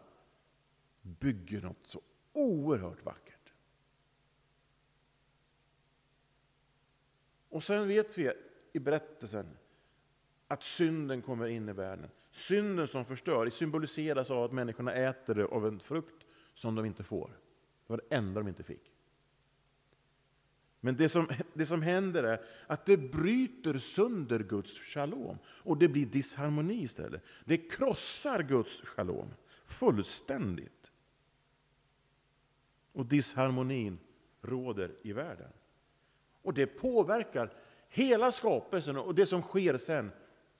bygger 1.01 1.61
något 1.61 1.87
så 1.87 2.01
oerhört 2.33 3.05
vackert. 3.05 3.24
Och 7.55 7.63
sen 7.63 7.87
vet 7.87 8.17
vi 8.17 8.31
i 8.73 8.79
berättelsen 8.79 9.57
att 10.47 10.63
synden 10.63 11.21
kommer 11.21 11.47
in 11.47 11.69
i 11.69 11.73
världen. 11.73 12.09
Synden 12.29 12.87
som 12.87 13.05
förstör 13.05 13.49
symboliseras 13.49 14.31
av 14.31 14.43
att 14.43 14.51
människorna 14.51 14.93
äter 14.93 15.39
av 15.41 15.67
en 15.67 15.79
frukt 15.79 16.25
som 16.53 16.75
de 16.75 16.85
inte 16.85 17.03
får. 17.03 17.27
Det 17.27 17.93
var 17.93 17.97
det 17.97 18.15
enda 18.15 18.39
de 18.41 18.47
inte 18.47 18.63
fick. 18.63 18.91
Men 20.79 20.95
det 20.95 21.09
som, 21.09 21.27
det 21.53 21.65
som 21.65 21.81
händer 21.81 22.23
är 22.23 22.45
att 22.67 22.85
det 22.85 22.97
bryter 22.97 23.77
sönder 23.77 24.39
Guds 24.39 24.79
shalom 24.79 25.37
och 25.47 25.77
det 25.77 25.87
blir 25.87 26.05
disharmoni 26.05 26.83
istället. 26.83 27.23
Det 27.45 27.57
krossar 27.57 28.43
Guds 28.43 28.81
shalom 28.81 29.33
fullständigt. 29.65 30.91
Och 32.91 33.05
disharmonin 33.05 33.99
råder 34.41 34.95
i 35.03 35.13
världen. 35.13 35.51
Och 36.45 36.53
det 36.53 36.67
påverkar 36.67 37.53
hela 37.89 38.31
skapelsen 38.31 38.97
och 38.97 39.15
det 39.15 39.25
som 39.25 39.41
sker 39.41 39.77
sen 39.77 40.11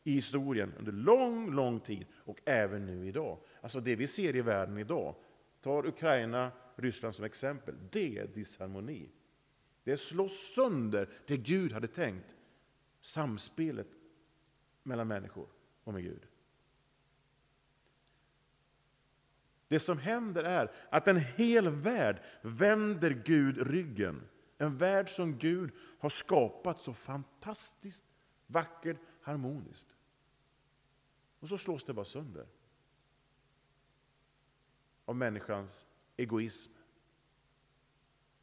i 0.04 0.12
historien 0.12 0.74
under 0.80 0.92
lång, 0.92 1.52
lång 1.52 1.80
tid 1.80 2.06
och 2.14 2.40
även 2.46 2.86
nu 2.86 3.08
idag. 3.08 3.40
Alltså 3.62 3.80
det 3.80 3.96
vi 3.96 4.08
ser 4.08 4.36
i 4.36 4.42
världen 4.42 4.78
idag, 4.78 5.16
tar 5.62 5.88
Ukraina, 5.88 6.52
Ryssland 6.76 7.16
som 7.16 7.26
exempel, 7.26 7.76
det 7.92 8.20
är 8.20 8.28
disharmoni. 8.28 9.10
Det 9.84 9.98
slår 9.98 10.28
sönder 10.28 11.10
det 11.26 11.38
Gud 11.38 11.72
hade 11.72 11.88
tänkt, 11.88 12.36
samspelet 13.02 13.88
mellan 14.84 15.08
människor 15.08 15.48
och 15.84 15.94
med 15.94 16.04
Gud. 16.04 16.26
Det 19.68 19.80
som 19.80 19.98
händer 19.98 20.44
är 20.44 20.72
att 20.90 21.08
en 21.08 21.18
hel 21.18 21.70
värld 21.70 22.22
vänder 22.42 23.22
Gud 23.26 23.68
ryggen. 23.72 24.22
En 24.58 24.78
värld 24.78 25.10
som 25.10 25.38
Gud 25.38 25.72
har 26.00 26.10
skapat 26.10 26.82
så 26.82 26.94
fantastiskt 26.94 28.06
vackert, 28.48 28.98
harmoniskt. 29.22 29.96
Och 31.40 31.50
så 31.50 31.58
slås 31.58 31.84
det 31.84 31.94
bara 31.94 32.06
sönder 32.06 32.48
av 35.06 35.16
människans 35.16 35.86
egoism, 36.18 36.72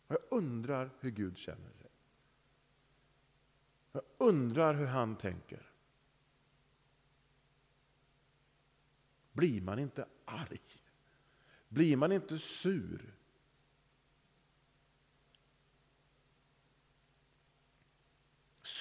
och 0.07 0.15
jag 0.15 0.39
undrar 0.39 0.91
hur 1.01 1.11
Gud 1.11 1.39
känner 1.39 1.73
sig. 1.73 1.91
Jag 3.93 4.03
undrar 4.19 4.75
hur 4.75 4.87
han 4.87 5.17
tänker. 5.17 5.73
Blir 9.33 9.61
man 9.61 9.79
inte 9.79 10.09
arg? 10.25 10.61
Blir 11.69 11.97
man 11.97 12.13
inte 12.13 12.39
sur? 12.39 13.15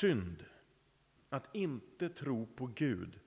Synd 0.01 0.46
att 1.29 1.55
inte 1.55 2.10
tro 2.10 2.46
på 2.46 2.70
Gud. 2.75 3.20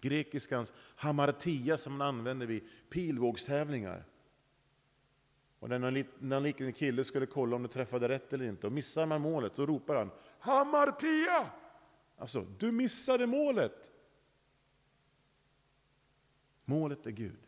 Grekiskans 0.00 0.72
hamartia 0.96 1.78
som 1.78 1.96
man 1.96 2.08
använder 2.08 2.46
vid 2.46 2.68
pilvågstävlingar. 2.90 4.04
Och 5.58 5.68
när 5.68 6.36
en 6.36 6.42
liten 6.42 6.72
kille 6.72 7.04
skulle 7.04 7.26
kolla 7.26 7.56
om 7.56 7.62
det 7.62 7.68
träffade 7.68 8.08
rätt 8.08 8.32
eller 8.32 8.44
inte, 8.44 8.66
och 8.66 8.72
missar 8.72 9.06
man 9.06 9.20
målet 9.20 9.56
så 9.56 9.66
ropar 9.66 9.96
han 9.96 10.10
Hamartia! 10.38 11.50
Alltså, 12.16 12.46
du 12.58 12.72
missade 12.72 13.26
målet! 13.26 13.92
Målet 16.64 17.06
är 17.06 17.10
Gud. 17.10 17.40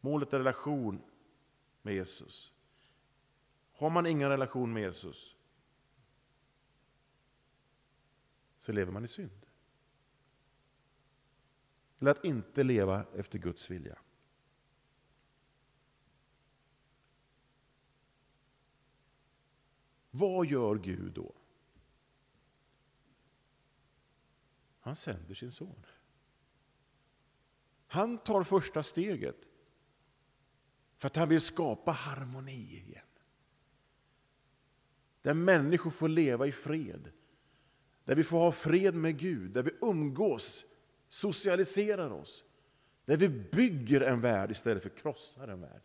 Målet 0.00 0.32
är 0.32 0.38
relation 0.38 1.02
med 1.82 1.94
Jesus. 1.94 2.52
Har 3.72 3.90
man 3.90 4.06
ingen 4.06 4.28
relation 4.28 4.72
med 4.72 4.82
Jesus 4.82 5.36
så 8.60 8.72
lever 8.72 8.92
man 8.92 9.04
i 9.04 9.08
synd. 9.08 9.46
Eller 11.98 12.10
att 12.10 12.24
inte 12.24 12.62
leva 12.64 13.06
efter 13.14 13.38
Guds 13.38 13.70
vilja. 13.70 13.98
Vad 20.10 20.46
gör 20.46 20.74
Gud 20.74 21.12
då? 21.12 21.34
Han 24.80 24.96
sänder 24.96 25.34
sin 25.34 25.52
son. 25.52 25.86
Han 27.86 28.18
tar 28.18 28.44
första 28.44 28.82
steget 28.82 29.48
för 30.96 31.06
att 31.06 31.16
han 31.16 31.28
vill 31.28 31.40
skapa 31.40 31.90
harmoni 31.90 32.78
igen. 32.86 33.06
Där 35.22 35.34
människor 35.34 35.90
får 35.90 36.08
leva 36.08 36.46
i 36.46 36.52
fred. 36.52 37.12
Där 38.10 38.16
vi 38.16 38.24
får 38.24 38.38
ha 38.38 38.52
fred 38.52 38.94
med 38.94 39.18
Gud, 39.18 39.50
där 39.50 39.62
vi 39.62 39.70
umgås, 39.80 40.64
socialiserar 41.08 42.10
oss. 42.10 42.44
Där 43.04 43.16
vi 43.16 43.28
bygger 43.28 44.00
en 44.00 44.20
värld 44.20 44.50
istället 44.50 44.82
för 44.82 44.90
krossar 44.90 45.48
en 45.48 45.60
värld. 45.60 45.82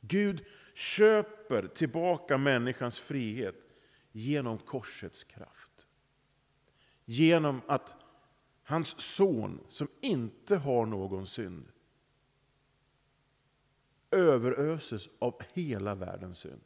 Gud 0.00 0.44
köper 0.74 1.68
tillbaka 1.68 2.38
människans 2.38 2.98
frihet 2.98 3.54
genom 4.12 4.58
korsets 4.58 5.24
kraft. 5.24 5.86
Genom 7.04 7.60
att 7.66 7.96
hans 8.62 9.00
son, 9.00 9.64
som 9.68 9.88
inte 10.00 10.56
har 10.56 10.86
någon 10.86 11.26
synd, 11.26 11.68
överöses 14.10 15.08
av 15.18 15.42
hela 15.52 15.94
världens 15.94 16.38
synd. 16.38 16.62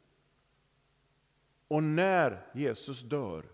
Och 1.67 1.83
när 1.83 2.47
Jesus 2.53 3.01
dör, 3.01 3.45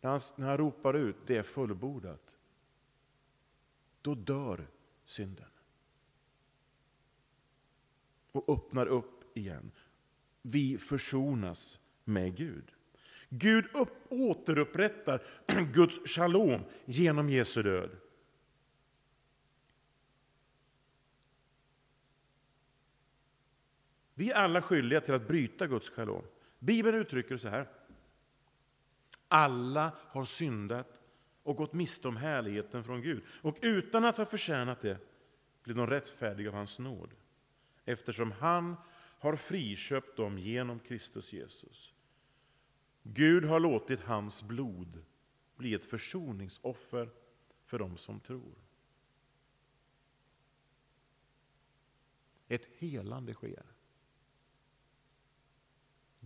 när 0.00 0.10
han, 0.10 0.20
när 0.36 0.46
han 0.46 0.56
ropar 0.56 0.94
ut 0.94 1.16
det 1.26 1.36
är 1.36 1.42
fullbordat, 1.42 2.34
då 4.02 4.14
dör 4.14 4.66
synden. 5.04 5.48
Och 8.32 8.48
öppnar 8.48 8.86
upp 8.86 9.36
igen. 9.36 9.70
Vi 10.42 10.78
försonas 10.78 11.80
med 12.04 12.36
Gud. 12.36 12.72
Gud 13.28 13.66
upp, 13.74 14.12
återupprättar 14.12 15.22
Guds 15.72 16.14
shalom 16.14 16.60
genom 16.84 17.28
Jesu 17.28 17.62
död. 17.62 17.90
Vi 24.14 24.30
är 24.30 24.34
alla 24.34 24.62
skyldiga 24.62 25.00
till 25.00 25.14
att 25.14 25.28
bryta 25.28 25.66
Guds 25.66 25.90
shalom. 25.90 26.24
Bibeln 26.58 26.98
uttrycker 26.98 27.30
det 27.30 27.38
så 27.38 27.48
här. 27.48 27.68
Alla 29.28 29.92
har 29.98 30.24
syndat 30.24 31.00
och 31.42 31.56
gått 31.56 31.72
miste 31.72 32.08
om 32.08 32.16
härligheten 32.16 32.84
från 32.84 33.02
Gud. 33.02 33.24
Och 33.42 33.58
utan 33.62 34.04
att 34.04 34.16
ha 34.16 34.24
förtjänat 34.24 34.80
det 34.80 34.98
blir 35.62 35.74
de 35.74 35.86
rättfärdiga 35.86 36.48
av 36.48 36.54
hans 36.54 36.78
nåd. 36.78 37.14
Eftersom 37.84 38.32
han 38.32 38.76
har 39.18 39.36
friköpt 39.36 40.16
dem 40.16 40.38
genom 40.38 40.80
Kristus 40.80 41.32
Jesus. 41.32 41.94
Gud 43.02 43.44
har 43.44 43.60
låtit 43.60 44.00
hans 44.00 44.42
blod 44.42 45.04
bli 45.56 45.74
ett 45.74 45.84
försoningsoffer 45.84 47.10
för 47.64 47.78
dem 47.78 47.96
som 47.96 48.20
tror. 48.20 48.54
Ett 52.48 52.68
helande 52.78 53.34
sker. 53.34 53.66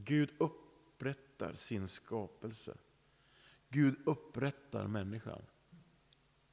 Gud 0.05 0.31
upprättar 0.39 1.55
sin 1.55 1.89
skapelse. 1.89 2.77
Gud 3.69 3.97
upprättar 4.05 4.87
människan. 4.87 5.43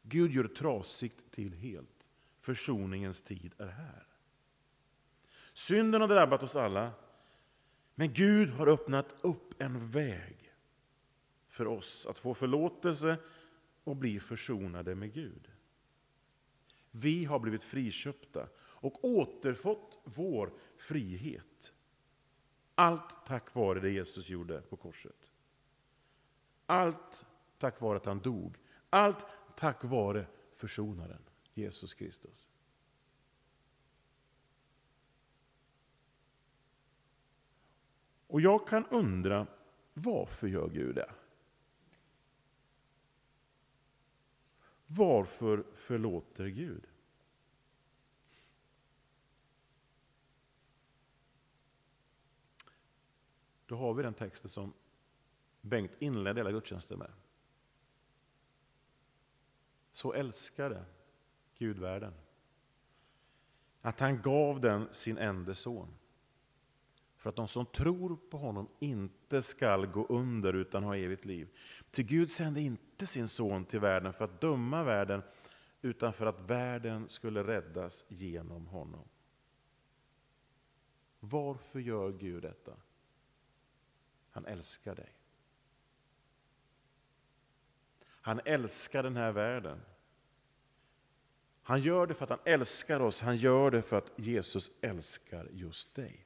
Gud 0.02 0.32
gör 0.32 0.48
trasigt 0.48 1.32
till 1.32 1.54
helt. 1.54 2.08
Försoningens 2.40 3.22
tid 3.22 3.54
är 3.58 3.68
här. 3.68 4.08
Synden 5.54 6.02
har 6.02 6.08
drabbat 6.08 6.44
oss 6.44 6.56
alla, 6.56 6.92
men 7.96 8.14
Gud 8.14 8.50
har 8.50 8.68
öppnat 8.68 9.16
upp 9.22 9.62
en 9.62 9.88
väg 9.88 10.54
för 11.48 11.68
oss 11.68 12.08
att 12.10 12.20
få 12.20 12.34
förlåtelse 12.34 13.18
och 13.84 13.96
bli 13.96 14.20
försonade 14.20 14.96
med 14.96 15.14
Gud. 15.14 15.52
Vi 16.92 17.26
har 17.26 17.40
blivit 17.40 17.64
friköpta 17.64 18.48
och 18.60 19.06
återfått 19.06 20.00
vår 20.04 20.54
frihet. 20.78 21.74
Allt 22.80 23.26
tack 23.26 23.56
vare 23.56 23.80
det 23.80 23.90
Jesus 23.90 24.30
gjorde 24.30 24.62
på 24.62 24.78
korset. 24.78 25.32
Allt 26.66 27.26
tack 27.58 27.82
vare 27.82 27.98
att 27.98 28.06
han 28.06 28.20
dog. 28.20 28.58
Allt 28.90 29.26
tack 29.56 29.84
vare 29.84 30.28
försonaren, 30.52 31.22
Jesus 31.54 31.94
Kristus. 31.94 32.50
Och 38.28 38.42
jag 38.42 38.68
kan 38.68 38.86
undra, 38.86 39.48
varför 39.94 40.48
gör 40.48 40.70
Gud 40.70 40.96
det? 40.96 41.12
Varför 44.88 45.64
förlåter 45.74 46.48
Gud? 46.48 46.88
Då 53.70 53.76
har 53.76 53.94
vi 53.94 54.04
den 54.04 54.14
texten 54.14 54.50
som 54.50 54.74
Bengt 55.62 55.92
inledde 56.00 56.40
hela 56.40 56.52
gudstjänsten 56.52 57.00
med. 57.00 57.12
Så 59.92 60.14
älskade 60.14 60.86
Gud 61.58 61.80
världen 61.80 62.14
att 63.82 64.00
han 64.00 64.22
gav 64.22 64.62
den 64.62 64.94
sin 64.94 65.18
enda 65.18 65.56
son 65.56 65.88
för 67.18 67.30
att 67.30 67.36
de 67.36 67.48
som 67.48 67.66
tror 67.66 68.16
på 68.16 68.38
honom 68.38 68.70
inte 68.80 69.42
skall 69.42 69.86
gå 69.86 70.06
under 70.10 70.54
utan 70.54 70.84
ha 70.84 70.98
evigt 70.98 71.26
liv. 71.26 71.58
Till 71.92 72.06
Gud 72.06 72.32
sände 72.32 72.62
inte 72.62 73.08
sin 73.08 73.28
son 73.28 73.66
till 73.66 73.80
världen 73.80 74.14
för 74.14 74.26
att 74.26 74.42
döma 74.42 74.84
världen 74.84 75.22
utan 75.82 76.14
för 76.14 76.26
att 76.26 76.40
världen 76.40 77.10
skulle 77.10 77.44
räddas 77.44 78.06
genom 78.08 78.68
honom. 78.68 79.08
Varför 81.20 81.80
gör 81.80 82.12
Gud 82.12 82.42
detta? 82.42 82.74
Han 84.40 84.46
älskar 84.46 84.96
dig. 84.96 85.14
Han 88.06 88.42
älskar 88.46 89.04
den 89.04 89.16
här 89.16 89.32
världen. 89.32 89.82
Han 91.64 91.82
gör 91.82 92.08
det 92.08 92.14
för 92.14 92.24
att 92.24 92.30
han 92.30 92.40
älskar 92.46 93.00
oss, 93.00 93.22
han 93.22 93.36
gör 93.36 93.72
det 93.72 93.82
för 93.82 93.98
att 93.98 94.12
Jesus 94.16 94.72
älskar 94.82 95.48
just 95.52 95.96
dig. 95.96 96.26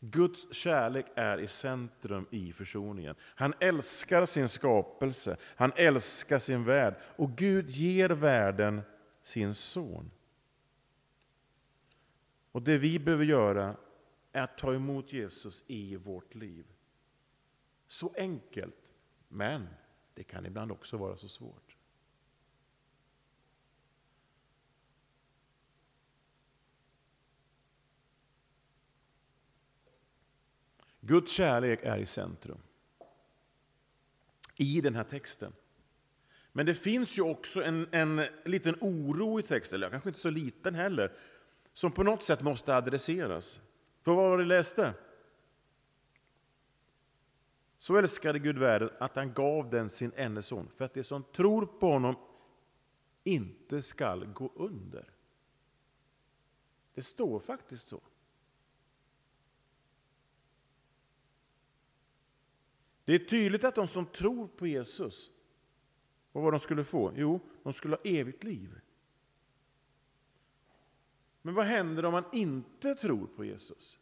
Guds 0.00 0.54
kärlek 0.54 1.06
är 1.14 1.38
i 1.38 1.46
centrum 1.46 2.26
i 2.30 2.52
försoningen. 2.52 3.14
Han 3.20 3.54
älskar 3.60 4.26
sin 4.26 4.48
skapelse, 4.48 5.36
han 5.56 5.72
älskar 5.76 6.38
sin 6.38 6.64
värld 6.64 6.94
och 7.16 7.36
Gud 7.36 7.70
ger 7.70 8.08
världen 8.08 8.82
sin 9.22 9.54
son. 9.54 10.10
Och 12.52 12.62
Det 12.62 12.78
vi 12.78 12.98
behöver 12.98 13.24
göra 13.24 13.76
är 14.38 14.42
att 14.42 14.58
ta 14.58 14.74
emot 14.74 15.12
Jesus 15.12 15.64
i 15.66 15.96
vårt 15.96 16.34
liv. 16.34 16.66
Så 17.88 18.14
enkelt, 18.16 18.92
men 19.28 19.68
det 20.14 20.24
kan 20.24 20.46
ibland 20.46 20.72
också 20.72 20.96
vara 20.96 21.16
så 21.16 21.28
svårt. 21.28 21.76
Guds 31.00 31.32
kärlek 31.32 31.80
är 31.82 31.98
i 31.98 32.06
centrum 32.06 32.58
i 34.56 34.80
den 34.80 34.94
här 34.94 35.04
texten. 35.04 35.52
Men 36.52 36.66
det 36.66 36.74
finns 36.74 37.18
ju 37.18 37.22
också 37.22 37.62
en, 37.62 37.88
en 37.92 38.22
liten 38.44 38.74
oro 38.80 39.40
i 39.40 39.42
texten, 39.42 39.76
eller 39.76 39.90
kanske 39.90 40.08
inte 40.08 40.20
så 40.20 40.30
liten 40.30 40.74
heller, 40.74 41.12
som 41.72 41.92
på 41.92 42.02
något 42.02 42.24
sätt 42.24 42.42
måste 42.42 42.76
adresseras. 42.76 43.60
För 44.02 44.14
vad 44.14 44.30
var 44.30 44.38
det 44.38 44.44
läste? 44.44 44.94
Så 47.76 47.96
älskade 47.96 48.38
Gud 48.38 48.58
världen 48.58 48.90
att 48.98 49.16
han 49.16 49.32
gav 49.32 49.70
den 49.70 49.90
sin 49.90 50.12
enda 50.16 50.42
son, 50.42 50.68
för 50.76 50.84
att 50.84 50.94
de 50.94 51.04
som 51.04 51.24
tror 51.24 51.66
på 51.66 51.90
honom 51.90 52.14
inte 53.24 53.82
skall 53.82 54.26
gå 54.26 54.52
under. 54.54 55.14
Det 56.94 57.02
står 57.02 57.40
faktiskt 57.40 57.88
så. 57.88 58.00
Det 63.04 63.14
är 63.14 63.18
tydligt 63.18 63.64
att 63.64 63.74
de 63.74 63.88
som 63.88 64.06
tror 64.06 64.48
på 64.48 64.66
Jesus, 64.66 65.30
och 66.32 66.42
vad 66.42 66.52
de 66.52 66.60
skulle 66.60 66.84
få? 66.84 67.12
Jo, 67.16 67.40
de 67.62 67.72
skulle 67.72 67.96
ha 67.96 68.02
evigt 68.04 68.44
liv. 68.44 68.80
Men 71.42 71.54
vad 71.54 71.66
händer 71.66 72.04
om 72.04 72.12
man 72.12 72.24
inte 72.32 72.94
tror 72.94 73.26
på 73.26 73.44
Jesus? 73.44 73.98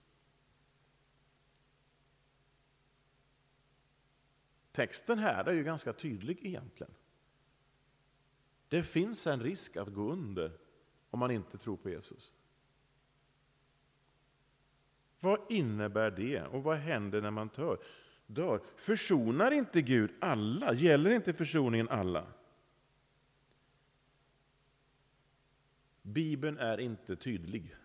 Texten 4.72 5.18
här 5.18 5.44
är 5.44 5.52
ju 5.52 5.64
ganska 5.64 5.92
tydlig 5.92 6.38
egentligen. 6.42 6.94
Det 8.68 8.82
finns 8.82 9.26
en 9.26 9.40
risk 9.40 9.76
att 9.76 9.94
gå 9.94 10.12
under 10.12 10.52
om 11.10 11.18
man 11.18 11.30
inte 11.30 11.58
tror 11.58 11.76
på 11.76 11.90
Jesus. 11.90 12.34
Vad 15.20 15.40
innebär 15.48 16.10
det 16.10 16.42
och 16.42 16.62
vad 16.62 16.76
händer 16.76 17.22
när 17.22 17.30
man 17.30 17.48
dör? 17.48 17.78
dör? 18.26 18.60
Försonar 18.76 19.50
inte 19.50 19.82
Gud 19.82 20.10
alla? 20.20 20.74
Gäller 20.74 21.10
inte 21.10 21.32
försoningen 21.32 21.88
alla? 21.88 22.26
Bibeln 26.06 26.58
är 26.58 26.80
inte 26.80 27.16
tydlig 27.16 27.76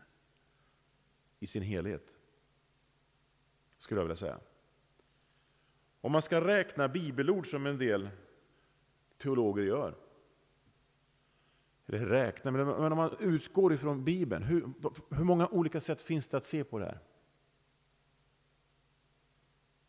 i 1.39 1.47
sin 1.47 1.63
helhet, 1.63 2.17
skulle 3.77 3.99
jag 3.99 4.05
vilja 4.05 4.15
säga. 4.15 4.39
Om 6.01 6.11
man 6.11 6.21
ska 6.21 6.47
räkna 6.47 6.87
bibelord 6.87 7.47
som 7.47 7.65
en 7.65 7.77
del 7.77 8.09
teologer 9.17 9.63
gör, 9.63 9.95
eller 11.85 12.05
räkna, 12.05 12.51
men 12.51 12.67
om 12.67 12.97
man 12.97 13.15
utgår 13.19 13.73
ifrån 13.73 14.03
Bibeln, 14.03 14.43
hur, 14.43 14.73
hur 15.09 15.23
många 15.23 15.47
olika 15.47 15.79
sätt 15.79 16.01
finns 16.01 16.27
det 16.27 16.37
att 16.37 16.45
se 16.45 16.63
på 16.63 16.79
det 16.79 16.85
här? 16.85 16.99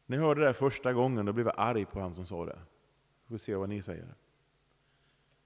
Ni 0.07 0.17
hörde 0.17 0.41
det 0.41 0.47
här 0.47 0.53
första 0.53 0.93
gången, 0.93 1.27
då 1.27 1.33
blev 1.33 1.47
jag 1.47 1.55
arg 1.59 1.85
på 1.85 2.01
han 2.01 2.15
som 2.15 2.27
sa 2.27 2.47
det. 2.47 2.59
Vi 3.27 3.29
får 3.29 3.39
se 3.39 3.55
vad 3.55 3.69
ni 3.69 3.83
säger. 3.83 4.07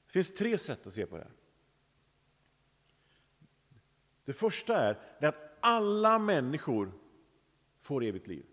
Det 0.07 0.13
finns 0.13 0.35
tre 0.35 0.59
sätt 0.59 0.87
att 0.87 0.93
se 0.93 1.07
på 1.07 1.17
det 1.17 1.23
här. 1.23 1.33
Det 4.27 4.33
första 4.33 4.77
är 4.77 4.99
att 5.27 5.59
alla 5.61 6.19
människor 6.19 6.93
får 7.81 8.05
evigt 8.05 8.27
liv. 8.27 8.47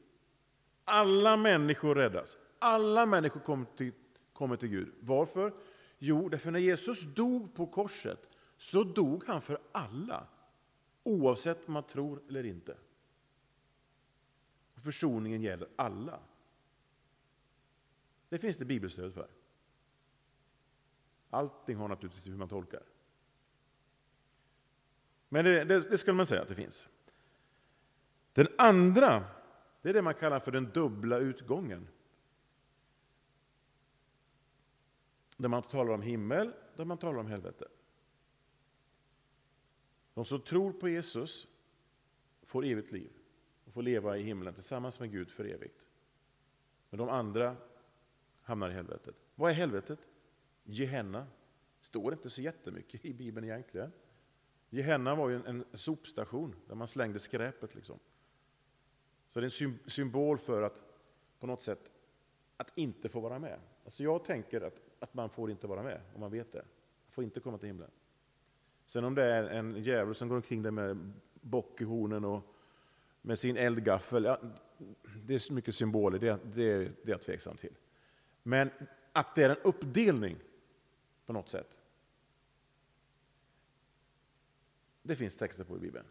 Alla 0.86 1.38
människor 1.38 1.96
räddas. 1.96 2.38
Alla 2.60 3.06
människor 3.06 3.40
kommer 3.40 3.66
till, 3.78 3.94
kommer 4.34 4.56
till 4.56 4.70
Gud. 4.70 4.94
Varför? 5.00 5.54
Jo, 6.00 6.30
därför 6.30 6.52
när 6.52 6.60
Jesus 6.60 7.14
dog 7.14 7.56
på 7.56 7.68
korset 7.68 8.30
så 8.58 8.84
dog 8.84 9.24
han 9.28 9.42
för 9.42 9.60
alla. 9.72 10.28
Oavsett 11.04 11.68
om 11.68 11.74
man 11.74 11.84
tror 11.84 12.22
eller 12.28 12.46
inte. 12.46 12.78
Och 14.76 14.82
försoningen 14.82 15.42
gäller 15.42 15.68
alla. 15.76 16.20
Det 18.30 18.40
finns 18.40 18.58
det 18.58 18.66
bibelstöd 18.66 19.14
för. 19.14 19.28
Allting 21.30 21.78
har 21.78 21.88
naturligtvis 21.88 22.28
hur 22.28 22.38
man 22.38 22.50
tolkar. 22.50 22.84
Men 25.34 25.46
det, 25.46 25.64
det, 25.64 25.90
det 25.90 25.98
skulle 25.98 26.18
man 26.18 26.26
säga 26.26 26.42
att 26.42 26.48
det 26.48 26.56
finns. 26.56 26.90
Den 28.34 28.48
andra, 28.58 29.26
det 29.82 29.90
är 29.90 29.94
det 29.94 30.02
man 30.02 30.14
kallar 30.14 30.40
för 30.40 30.52
den 30.52 30.70
dubbla 30.70 31.18
utgången. 31.18 31.88
Där 35.38 35.50
man 35.50 35.64
talar 35.64 35.94
om 35.94 36.02
himmel, 36.02 36.54
där 36.76 36.86
man 36.86 36.98
talar 36.98 37.20
om 37.20 37.28
helvete. 37.28 37.68
De 40.14 40.26
som 40.26 40.42
tror 40.42 40.74
på 40.74 40.90
Jesus 40.90 41.48
får 42.42 42.66
evigt 42.66 42.92
liv 42.92 43.12
och 43.66 43.74
får 43.74 43.82
leva 43.82 44.18
i 44.18 44.24
himlen 44.24 44.54
tillsammans 44.54 45.00
med 45.00 45.12
Gud 45.12 45.32
för 45.32 45.46
evigt. 45.46 45.86
Men 46.90 46.98
de 46.98 47.10
andra 47.10 47.56
hamnar 48.42 48.70
i 48.70 48.74
helvetet. 48.74 49.16
Vad 49.36 49.52
är 49.52 49.56
helvetet? 49.56 50.00
Gehenna. 50.64 51.28
står 51.82 52.14
inte 52.14 52.30
så 52.30 52.42
jättemycket 52.42 53.06
i 53.06 53.14
Bibeln 53.14 53.46
egentligen. 53.46 53.92
Gehenna 54.74 55.16
var 55.16 55.30
ju 55.30 55.36
en, 55.36 55.46
en 55.46 55.66
sopstation 55.74 56.56
där 56.68 56.76
man 56.76 56.88
slängde 56.88 57.20
skräpet. 57.20 57.76
Liksom. 57.76 58.00
Så 59.30 59.40
det 59.40 59.46
är 59.46 59.64
en 59.66 59.80
symbol 59.86 60.38
för 60.38 60.62
att 60.62 60.82
på 61.40 61.48
något 61.48 61.62
sätt 61.62 61.92
att 62.58 62.78
inte 62.78 63.10
få 63.10 63.20
vara 63.20 63.40
med. 63.40 63.60
Alltså 63.86 64.04
jag 64.04 64.26
tänker 64.26 64.62
att, 64.62 64.82
att 65.00 65.14
man 65.14 65.30
får 65.30 65.52
inte 65.52 65.68
vara 65.68 65.84
med 65.84 66.02
om 66.14 66.20
man 66.20 66.32
vet 66.32 66.52
det. 66.52 66.66
Man 67.06 67.12
får 67.12 67.24
inte 67.24 67.40
komma 67.40 67.58
till 67.58 67.68
himlen. 67.68 67.92
Sen 68.86 69.04
om 69.04 69.16
det 69.16 69.24
är 69.24 69.44
en 69.44 69.84
djävul 69.84 70.16
som 70.16 70.30
går 70.30 70.36
omkring 70.36 70.62
där 70.62 70.72
med 70.72 71.14
bock 71.34 71.82
i 71.82 71.84
hornen 71.84 72.26
och 72.26 72.56
med 73.22 73.40
sin 73.40 73.58
eldgaffel, 73.58 74.24
ja, 74.24 74.40
det 75.26 75.34
är 75.34 75.40
så 75.40 75.54
mycket 75.54 75.76
symboler, 75.76 76.20
det, 76.20 76.40
det, 76.44 76.78
det 76.78 77.12
är 77.12 77.12
jag 77.12 77.22
tveksam 77.22 77.58
till. 77.58 77.76
Men 78.44 78.70
att 79.12 79.36
det 79.36 79.44
är 79.44 79.50
en 79.50 79.62
uppdelning 79.64 80.38
på 81.26 81.34
något 81.34 81.50
sätt, 81.50 81.78
Det 85.04 85.16
finns 85.16 85.38
texter 85.38 85.64
på 85.64 85.78
i 85.78 85.80
Bibeln. 85.80 86.06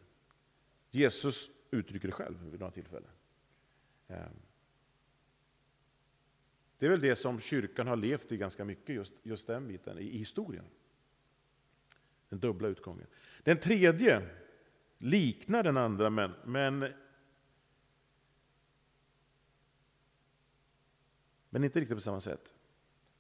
Jesus 0.91 1.51
uttrycker 1.71 2.09
det 2.09 2.13
själv 2.13 2.51
vid 2.51 2.61
några 2.61 2.73
tillfällen. 2.73 3.11
Ehm. 4.09 4.37
Det 6.79 6.87
är 6.87 6.91
väl 6.91 7.01
det 7.01 7.17
som 7.17 7.41
kyrkan 7.41 7.87
har 7.87 7.97
levt 7.97 8.33
i 8.33 8.37
ganska 8.37 8.65
mycket, 8.65 8.95
just, 8.95 9.13
just 9.23 9.47
den 9.47 9.69
biten, 9.69 9.99
i, 9.99 10.03
i 10.03 10.19
historien. 10.19 10.65
Den 12.29 12.41
dubbla 12.41 12.69
utgången. 12.69 13.07
Den 13.43 13.61
tredje 13.61 14.29
liknar 14.99 15.63
den 15.63 15.77
andra, 15.77 16.11
men, 16.11 16.33
men, 16.45 16.93
men 21.51 21.65
inte 21.65 21.81
riktigt 21.81 21.97
på 21.97 22.01
samma 22.01 22.21
sätt. 22.21 22.55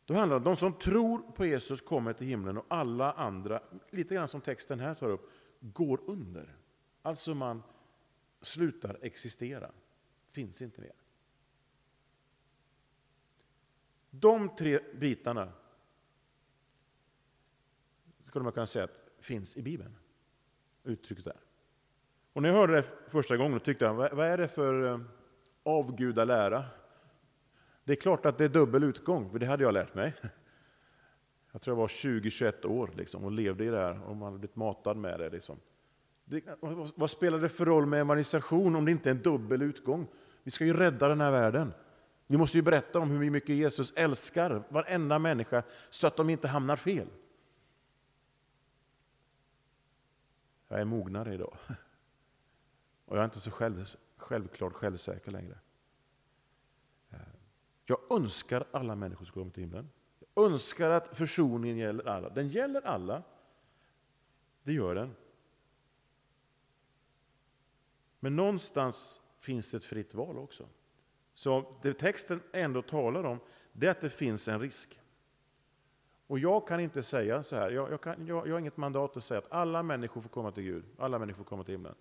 Då 0.04 0.14
handlar 0.14 0.36
det 0.36 0.38
om 0.38 0.44
de 0.44 0.56
som 0.56 0.78
tror 0.78 1.18
på 1.18 1.46
Jesus 1.46 1.80
kommer 1.80 2.12
till 2.12 2.26
himlen 2.26 2.58
och 2.58 2.66
alla 2.68 3.12
andra, 3.12 3.62
lite 3.90 4.14
grann 4.14 4.28
som 4.28 4.40
texten 4.40 4.80
här 4.80 4.94
tar 4.94 5.08
upp, 5.08 5.30
går 5.62 6.00
under. 6.06 6.56
Alltså 7.02 7.34
man 7.34 7.62
slutar 8.40 8.98
existera, 9.02 9.70
finns 10.30 10.62
inte 10.62 10.80
mer. 10.80 10.92
De 14.10 14.56
tre 14.56 14.80
bitarna 14.94 15.52
skulle 18.20 18.42
man 18.42 18.52
kunna 18.52 18.66
säga 18.66 18.84
att 18.84 19.02
finns 19.18 19.56
i 19.56 19.62
Bibeln. 19.62 19.96
Uttrycket 20.84 21.24
där. 21.24 21.40
Och 22.32 22.42
när 22.42 22.48
jag 22.48 22.56
hörde 22.56 22.76
det 22.76 22.82
första 23.08 23.36
gången 23.36 23.60
tyckte 23.60 23.84
jag, 23.84 23.94
vad 23.94 24.26
är 24.26 24.38
det 24.38 24.48
för 24.48 24.92
eh, 24.92 25.00
avgudalära? 25.62 26.64
Det 27.84 27.92
är 27.92 27.96
klart 27.96 28.26
att 28.26 28.38
det 28.38 28.44
är 28.44 28.48
dubbel 28.48 28.84
utgång, 28.84 29.30
för 29.30 29.38
det 29.38 29.46
hade 29.46 29.62
jag 29.62 29.74
lärt 29.74 29.94
mig. 29.94 30.14
Jag 31.52 31.62
tror 31.62 31.76
jag 31.76 31.80
var 31.80 31.88
20-21 31.88 32.66
år 32.66 32.90
liksom, 32.96 33.24
och 33.24 33.32
levde 33.32 33.64
i 33.64 33.68
det 33.68 33.78
här 33.78 34.02
och 34.02 34.16
man 34.16 34.26
hade 34.26 34.38
blivit 34.38 34.56
matad 34.56 34.96
med 34.96 35.20
det. 35.20 35.30
Liksom. 35.30 35.58
det. 36.24 36.44
Vad 36.96 37.10
spelar 37.10 37.38
det 37.38 37.48
för 37.48 37.66
roll 37.66 37.86
med 37.86 38.00
evangelisation 38.00 38.76
om 38.76 38.84
det 38.84 38.90
inte 38.90 39.08
är 39.08 39.14
en 39.14 39.22
dubbel 39.22 39.62
utgång? 39.62 40.06
Vi 40.42 40.50
ska 40.50 40.64
ju 40.64 40.76
rädda 40.76 41.08
den 41.08 41.20
här 41.20 41.30
världen. 41.30 41.72
Vi 42.26 42.36
måste 42.36 42.58
ju 42.58 42.62
berätta 42.62 42.98
om 42.98 43.10
hur 43.10 43.30
mycket 43.30 43.54
Jesus 43.56 43.92
älskar 43.96 44.62
varenda 44.68 45.18
människa 45.18 45.62
så 45.90 46.06
att 46.06 46.16
de 46.16 46.30
inte 46.30 46.48
hamnar 46.48 46.76
fel. 46.76 47.08
Jag 50.68 50.80
är 50.80 50.84
mognare 50.84 51.34
idag. 51.34 51.56
Och 53.04 53.16
jag 53.16 53.20
är 53.20 53.24
inte 53.24 53.40
så 53.40 53.50
själv, 53.50 53.84
självklart 54.16 54.72
självsäker 54.72 55.30
längre. 55.30 55.58
Jag 57.84 57.98
önskar 58.10 58.64
alla 58.70 58.94
människor 58.94 59.24
som 59.24 59.34
komma 59.34 59.50
till 59.50 59.62
himlen 59.62 59.88
önskar 60.36 60.90
att 60.90 61.16
försoningen 61.16 61.76
gäller 61.76 62.08
alla. 62.08 62.28
Den 62.28 62.48
gäller 62.48 62.86
alla. 62.86 63.22
Det 64.62 64.72
gör 64.72 64.94
den. 64.94 65.14
Men 68.20 68.36
någonstans 68.36 69.20
finns 69.38 69.70
det 69.70 69.76
ett 69.76 69.84
fritt 69.84 70.14
val 70.14 70.38
också. 70.38 70.68
Så 71.34 71.78
det 71.82 71.94
texten 71.94 72.40
ändå 72.52 72.82
talar 72.82 73.24
om, 73.24 73.38
det 73.72 73.86
är 73.86 73.90
att 73.90 74.00
det 74.00 74.10
finns 74.10 74.48
en 74.48 74.60
risk. 74.60 75.00
Och 76.26 76.38
jag 76.38 76.68
kan 76.68 76.80
inte 76.80 77.02
säga 77.02 77.42
så 77.42 77.56
här, 77.56 77.70
jag, 77.70 77.90
jag, 77.90 78.00
kan, 78.00 78.26
jag, 78.26 78.46
jag 78.46 78.54
har 78.54 78.58
inget 78.58 78.76
mandat 78.76 79.16
att 79.16 79.24
säga 79.24 79.38
att 79.38 79.52
alla 79.52 79.82
människor 79.82 80.20
får 80.20 80.28
komma 80.28 80.52
till 80.52 80.62
Gud, 80.62 80.84
alla 80.98 81.18
människor 81.18 81.36
får 81.36 81.44
komma 81.44 81.64
till 81.64 81.74
himlen. 81.74 81.94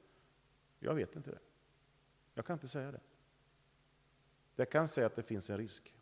Jag 0.80 0.94
vet 0.94 1.16
inte 1.16 1.32
det. 1.32 1.40
Jag 2.34 2.46
kan 2.46 2.54
inte 2.54 2.68
säga 2.68 2.92
det. 2.92 3.00
Jag 4.56 4.70
kan 4.70 4.88
säga 4.88 5.08
att 5.08 5.16
det 5.16 5.24
finns 5.24 5.50
en 5.50 5.58
risk. 5.58 5.96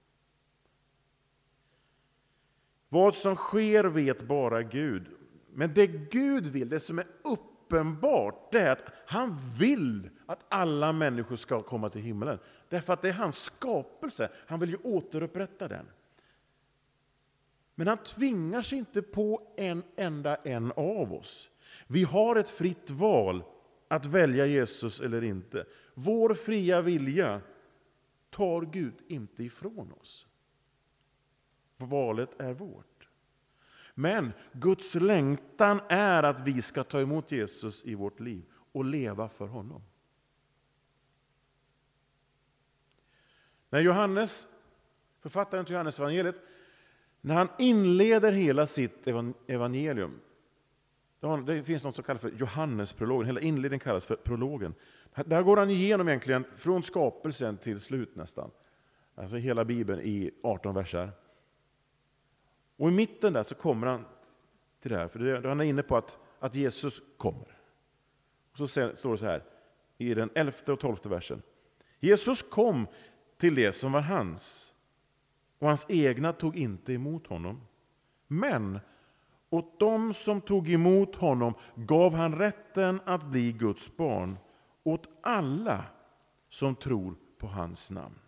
Vad 2.90 3.16
som 3.16 3.36
sker 3.36 3.84
vet 3.84 4.22
bara 4.22 4.64
Gud. 4.64 5.08
Men 5.54 5.74
det 5.74 5.88
Gud 5.88 6.48
vill, 6.48 6.70
det 6.70 6.80
som 6.80 7.00
är 7.00 7.06
uppenbart 7.24 8.52
det 8.52 8.60
är 8.60 8.72
att 8.72 8.84
han 9.06 9.38
vill 9.60 10.10
att 10.26 10.46
alla 10.50 10.94
människor 10.94 11.36
ska 11.36 11.62
komma 11.62 11.90
till 11.90 12.02
himlen. 12.02 12.40
Därför 12.70 12.94
att 12.94 13.02
det 13.02 13.10
är 13.10 13.14
hans 13.14 13.44
skapelse, 13.44 14.30
han 14.48 14.60
vill 14.60 14.70
ju 14.70 14.78
återupprätta 14.84 15.68
den. 15.68 15.86
Men 17.76 17.88
han 17.88 17.98
tvingar 17.98 18.62
sig 18.62 18.78
inte 18.78 19.02
på 19.02 19.54
en 19.58 19.84
enda 19.96 20.36
en 20.36 20.72
av 20.72 21.14
oss. 21.14 21.50
Vi 21.88 22.04
har 22.04 22.36
ett 22.36 22.50
fritt 22.50 22.92
val 22.92 23.44
att 23.88 24.06
välja 24.06 24.46
Jesus 24.46 25.00
eller 25.00 25.24
inte. 25.24 25.66
Vår 25.94 26.34
fria 26.34 26.82
vilja 26.82 27.42
tar 28.30 28.62
Gud 28.62 28.94
inte 29.08 29.44
ifrån 29.44 29.94
oss. 30.02 30.28
Valet 31.80 32.42
är 32.42 32.54
vårt. 32.54 33.08
Men 33.96 34.34
Guds 34.52 34.96
längtan 34.96 35.82
är 35.90 36.24
att 36.24 36.48
vi 36.48 36.62
ska 36.62 36.84
ta 36.84 37.02
emot 37.02 37.32
Jesus 37.32 37.86
i 37.86 37.96
vårt 37.96 38.20
liv 38.20 38.46
och 38.72 38.86
leva 38.86 39.30
för 39.30 39.48
honom. 39.48 39.82
När 43.70 43.80
Johannes, 43.80 44.48
författaren 45.22 45.66
till 45.66 45.74
Johannes 45.74 46.00
evangeliet, 46.00 46.36
när 47.22 47.36
han 47.36 47.48
inleder 47.58 48.32
hela 48.32 48.68
sitt 48.68 49.08
evangelium, 49.48 50.20
det 51.46 51.64
finns 51.64 51.84
något 51.84 51.96
som 51.96 52.04
kallas 52.04 52.22
för 52.22 52.32
Johannesprologen, 52.32 53.26
hela 53.26 53.42
inledningen 53.42 53.80
kallas 53.80 54.06
för 54.06 54.16
prologen. 54.16 54.74
Där 55.26 55.44
går 55.44 55.58
han 55.58 55.70
igenom 55.70 56.08
egentligen 56.08 56.46
från 56.56 56.84
skapelsen 56.84 57.58
till 57.58 57.80
slut 57.80 58.16
nästan. 58.16 58.52
Alltså 59.16 59.36
hela 59.36 59.66
Bibeln 59.66 60.02
i 60.02 60.32
18 60.44 60.76
verser. 60.76 61.12
Och 62.80 62.90
i 62.90 62.92
mitten 62.92 63.34
där 63.34 63.44
så 63.44 63.56
kommer 63.56 63.88
han 63.88 64.06
till 64.82 64.92
det 64.92 64.98
här, 64.98 65.08
för 65.08 65.48
han 65.48 65.60
är 65.60 65.64
inne 65.64 65.84
på 65.84 65.98
att, 65.98 66.20
att 66.40 66.56
Jesus 66.56 67.02
kommer. 67.18 67.60
Och 68.52 68.58
så 68.58 68.68
står 68.68 69.12
det 69.12 69.18
så 69.18 69.26
här 69.26 69.44
i 69.98 70.14
den 70.14 70.30
elfte 70.36 70.72
och 70.72 70.80
tolfte 70.80 71.10
versen. 71.10 71.42
Jesus 72.00 72.42
kom 72.42 72.88
till 73.38 73.56
det 73.56 73.74
som 73.74 73.92
var 73.92 74.02
hans, 74.02 74.74
och 75.60 75.68
hans 75.68 75.86
egna 75.90 76.34
tog 76.34 76.56
inte 76.56 76.94
emot 76.94 77.28
honom. 77.28 77.62
Men 78.28 78.80
åt 79.50 79.80
dem 79.80 80.14
som 80.14 80.42
tog 80.42 80.70
emot 80.70 81.16
honom 81.16 81.54
gav 81.76 82.14
han 82.14 82.36
rätten 82.36 83.02
att 83.06 83.26
bli 83.26 83.52
Guds 83.52 83.98
barn, 83.98 84.38
åt 84.84 85.10
alla 85.22 85.86
som 86.50 86.76
tror 86.76 87.16
på 87.38 87.48
hans 87.48 87.92
namn. 87.92 88.20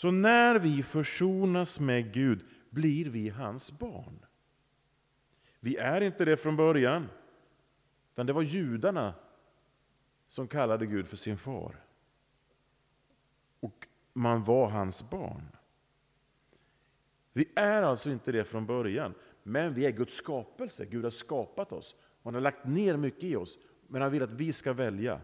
Så 0.00 0.10
när 0.10 0.58
vi 0.58 0.82
försonas 0.82 1.80
med 1.80 2.12
Gud 2.12 2.44
blir 2.70 3.10
vi 3.10 3.28
hans 3.28 3.78
barn. 3.78 4.26
Vi 5.60 5.76
är 5.76 6.00
inte 6.00 6.24
det 6.24 6.36
från 6.36 6.56
början, 6.56 7.08
utan 8.12 8.26
det 8.26 8.32
var 8.32 8.42
judarna 8.42 9.14
som 10.26 10.48
kallade 10.48 10.86
Gud 10.86 11.08
för 11.08 11.16
sin 11.16 11.38
far. 11.38 11.84
Och 13.60 13.88
man 14.12 14.44
var 14.44 14.68
hans 14.68 15.10
barn. 15.10 15.48
Vi 17.32 17.52
är 17.56 17.82
alltså 17.82 18.10
inte 18.10 18.32
det 18.32 18.44
från 18.44 18.66
början, 18.66 19.14
men 19.42 19.74
vi 19.74 19.86
är 19.86 19.90
Guds 19.90 20.14
skapelse. 20.14 20.84
Gud 20.84 21.04
har 21.04 21.10
skapat 21.10 21.72
oss. 21.72 21.96
Han 22.22 22.34
har 22.34 22.40
lagt 22.40 22.66
ner 22.66 22.96
mycket 22.96 23.24
i 23.24 23.36
oss, 23.36 23.58
men 23.86 24.02
han 24.02 24.12
vill 24.12 24.22
att 24.22 24.32
vi 24.32 24.52
ska 24.52 24.72
välja 24.72 25.20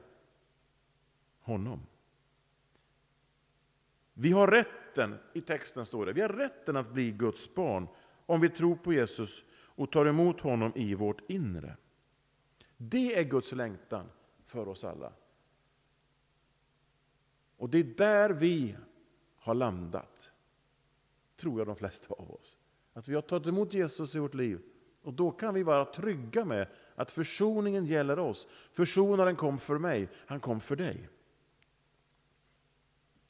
honom. 1.41 1.81
Vi 4.19 4.33
har 4.33 4.49
rätten, 4.49 5.19
i 5.33 5.41
texten 5.41 5.85
står 5.85 6.07
det, 6.07 6.13
vi 6.13 6.21
har 6.21 6.29
rätten 6.29 6.77
att 6.77 6.93
bli 6.93 7.11
Guds 7.13 7.55
barn 7.55 7.89
om 8.27 8.41
vi 8.41 8.49
tror 8.49 8.77
på 8.77 8.93
Jesus 8.93 9.45
och 9.53 9.93
tar 9.93 10.07
emot 10.07 10.41
honom 10.41 10.73
i 10.75 10.95
vårt 10.95 11.31
inre. 11.31 11.77
Det 12.77 13.19
är 13.19 13.25
Guds 13.25 13.53
längtan 13.53 14.07
för 14.47 14.69
oss 14.69 14.85
alla. 14.85 15.13
Och 17.57 17.71
det 17.71 17.79
är 17.79 17.85
där 17.85 18.31
vi 18.31 18.77
har 19.37 19.55
landat, 19.55 20.33
tror 21.37 21.61
jag 21.61 21.67
de 21.67 21.77
flesta 21.77 22.15
av 22.15 22.31
oss. 22.31 22.57
Att 22.93 23.09
vi 23.09 23.15
har 23.15 23.23
tagit 23.23 23.47
emot 23.47 23.73
Jesus 23.73 24.15
i 24.15 24.19
vårt 24.19 24.35
liv 24.35 24.61
och 25.03 25.13
då 25.13 25.31
kan 25.31 25.55
vi 25.55 25.63
vara 25.63 25.85
trygga 25.85 26.45
med 26.45 26.69
att 26.95 27.13
försoningen 27.13 27.87
gäller 27.87 28.19
oss. 28.19 28.49
Försonaren 28.73 29.37
kom 29.37 29.59
för 29.59 29.79
mig, 29.79 30.09
han 30.27 30.41
kom 30.41 30.61
för 30.61 30.77
dig. 30.77 31.09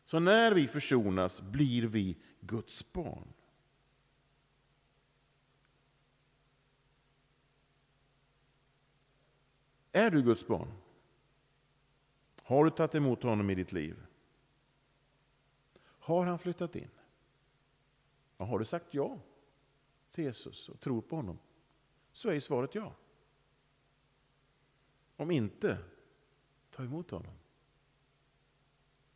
Så 0.06 0.18
när 0.18 0.52
vi 0.52 0.68
försonas 0.68 1.42
blir 1.42 1.82
vi 1.82 2.16
Guds 2.40 2.92
barn. 2.92 3.32
Är 9.92 10.10
du 10.10 10.22
Guds 10.22 10.46
barn? 10.46 10.72
Har 12.42 12.64
du 12.64 12.70
tagit 12.70 12.94
emot 12.94 13.22
honom 13.22 13.50
i 13.50 13.54
ditt 13.54 13.72
liv? 13.72 14.06
Har 15.82 16.26
han 16.26 16.38
flyttat 16.38 16.76
in? 16.76 16.90
har 18.36 18.58
du 18.58 18.64
sagt 18.64 18.94
ja 18.94 19.18
till 20.10 20.24
Jesus 20.24 20.68
och 20.68 20.80
tror 20.80 21.02
på 21.02 21.16
honom? 21.16 21.38
Så 22.12 22.28
är 22.30 22.40
svaret 22.40 22.74
ja. 22.74 22.94
Om 25.16 25.30
inte, 25.30 25.78
ta 26.70 26.82
emot 26.82 27.10
honom. 27.10 27.34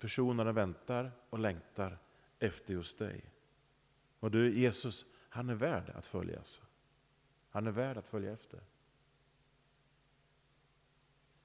Försonaren 0.00 0.54
väntar 0.54 1.12
och 1.30 1.38
längtar 1.38 1.98
efter 2.38 2.74
just 2.74 2.98
dig. 2.98 3.24
Och 4.20 4.30
du, 4.30 4.58
Jesus, 4.58 5.06
han 5.28 5.48
är 5.48 5.54
värd 5.54 5.90
att 5.90 6.06
följas. 6.06 6.62
Han 7.50 7.66
är 7.66 7.70
värd 7.70 7.96
att 7.96 8.08
följa 8.08 8.32
efter. 8.32 8.60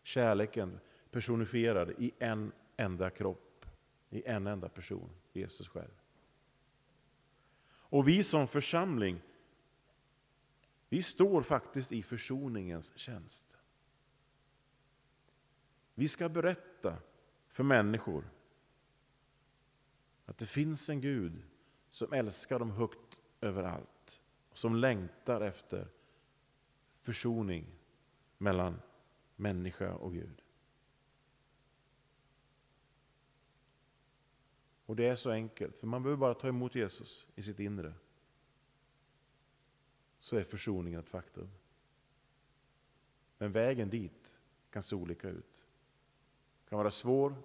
Kärleken 0.03 0.79
personifierad 1.11 1.91
i 1.97 2.11
en 2.19 2.51
enda 2.77 3.09
kropp, 3.09 3.65
i 4.09 4.23
en 4.25 4.47
enda 4.47 4.69
person, 4.69 5.09
Jesus 5.33 5.67
själv. 5.67 6.01
Och 7.67 8.07
vi 8.07 8.23
som 8.23 8.47
församling, 8.47 9.21
vi 10.89 11.03
står 11.03 11.41
faktiskt 11.41 11.91
i 11.91 12.03
försoningens 12.03 12.97
tjänst. 12.97 13.57
Vi 15.93 16.07
ska 16.07 16.29
berätta 16.29 16.97
för 17.47 17.63
människor 17.63 18.29
att 20.25 20.37
det 20.37 20.45
finns 20.45 20.89
en 20.89 21.01
Gud 21.01 21.43
som 21.89 22.13
älskar 22.13 22.59
dem 22.59 22.71
högt 22.71 23.19
överallt. 23.41 24.21
och 24.49 24.57
som 24.57 24.75
längtar 24.75 25.41
efter 25.41 25.87
försoning 27.01 27.65
mellan 28.37 28.81
människa 29.35 29.93
och 29.93 30.13
Gud. 30.13 30.41
Och 34.85 34.95
det 34.95 35.07
är 35.07 35.15
så 35.15 35.31
enkelt, 35.31 35.79
för 35.79 35.87
man 35.87 36.03
behöver 36.03 36.19
bara 36.19 36.33
ta 36.33 36.47
emot 36.47 36.75
Jesus 36.75 37.27
i 37.35 37.41
sitt 37.41 37.59
inre. 37.59 37.93
Så 40.19 40.37
är 40.37 40.43
försoningen 40.43 40.99
ett 40.99 41.09
faktum. 41.09 41.51
Men 43.37 43.51
vägen 43.51 43.89
dit 43.89 44.39
kan 44.69 44.83
se 44.83 44.95
olika 44.95 45.29
ut. 45.29 45.65
kan 46.69 46.77
vara 46.77 46.91
svår, 46.91 47.35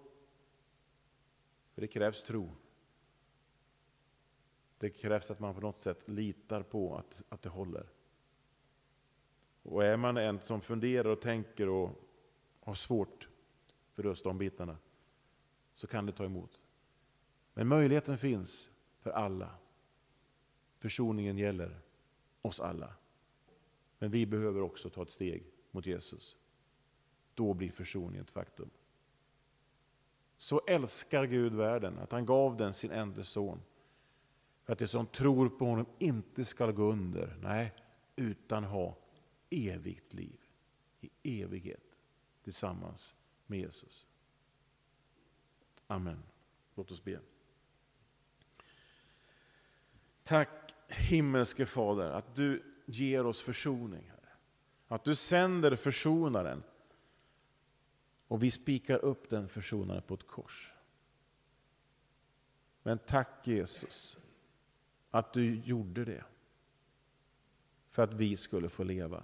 för 1.74 1.80
det 1.80 1.88
krävs 1.88 2.22
tro. 2.22 2.56
Det 4.80 4.90
krävs 4.90 5.30
att 5.30 5.40
man 5.40 5.54
på 5.54 5.60
något 5.60 5.80
sätt 5.80 6.08
litar 6.08 6.62
på 6.62 6.96
att, 6.96 7.24
att 7.28 7.42
det 7.42 7.48
håller. 7.48 7.86
Och 9.62 9.84
är 9.84 9.96
man 9.96 10.16
en 10.16 10.40
som 10.40 10.60
funderar 10.60 11.08
och 11.08 11.20
tänker 11.20 11.68
och 11.68 11.90
har 12.60 12.74
svårt 12.74 13.28
för 13.94 14.04
just 14.04 14.24
de 14.24 14.38
bitarna, 14.38 14.76
så 15.74 15.86
kan 15.86 16.06
det 16.06 16.12
ta 16.12 16.24
emot. 16.24 16.62
Men 17.54 17.68
möjligheten 17.68 18.18
finns 18.18 18.70
för 19.00 19.10
alla. 19.10 19.54
Försoningen 20.78 21.38
gäller 21.38 21.80
oss 22.42 22.60
alla. 22.60 22.94
Men 23.98 24.10
vi 24.10 24.26
behöver 24.26 24.60
också 24.60 24.90
ta 24.90 25.02
ett 25.02 25.10
steg 25.10 25.46
mot 25.70 25.86
Jesus. 25.86 26.36
Då 27.34 27.54
blir 27.54 27.70
försoningen 27.70 28.24
ett 28.24 28.30
faktum. 28.30 28.70
Så 30.38 30.60
älskar 30.66 31.24
Gud 31.24 31.54
världen 31.54 31.98
att 31.98 32.12
han 32.12 32.26
gav 32.26 32.56
den 32.56 32.72
sin 32.72 32.90
enda 32.90 33.24
son. 33.24 33.60
För 34.70 34.72
att 34.72 34.78
de 34.78 34.88
som 34.88 35.06
tror 35.06 35.48
på 35.48 35.64
honom 35.64 35.86
inte 35.98 36.44
ska 36.44 36.70
gå 36.70 36.92
under, 36.92 37.36
nej, 37.42 37.74
utan 38.16 38.64
ha 38.64 38.98
evigt 39.50 40.14
liv 40.14 40.40
i 41.00 41.42
evighet 41.42 41.96
tillsammans 42.42 43.16
med 43.46 43.58
Jesus. 43.58 44.06
Amen. 45.86 46.22
Låt 46.74 46.90
oss 46.90 47.04
be. 47.04 47.20
Tack 50.22 50.74
himmelske 50.88 51.66
Fader 51.66 52.10
att 52.10 52.34
du 52.34 52.62
ger 52.86 53.26
oss 53.26 53.42
försoning. 53.42 54.08
Herre. 54.08 54.32
Att 54.88 55.04
du 55.04 55.14
sänder 55.14 55.76
försonaren 55.76 56.62
och 58.28 58.42
vi 58.42 58.50
spikar 58.50 58.98
upp 58.98 59.30
den 59.30 59.48
försonaren 59.48 60.02
på 60.02 60.14
ett 60.14 60.26
kors. 60.26 60.74
Men 62.82 62.98
tack 62.98 63.46
Jesus 63.46 64.18
att 65.10 65.32
du 65.32 65.54
gjorde 65.54 66.04
det. 66.04 66.24
för 67.90 68.02
att 68.02 68.14
vi 68.14 68.36
skulle 68.36 68.68
få 68.68 68.84
leva. 68.84 69.22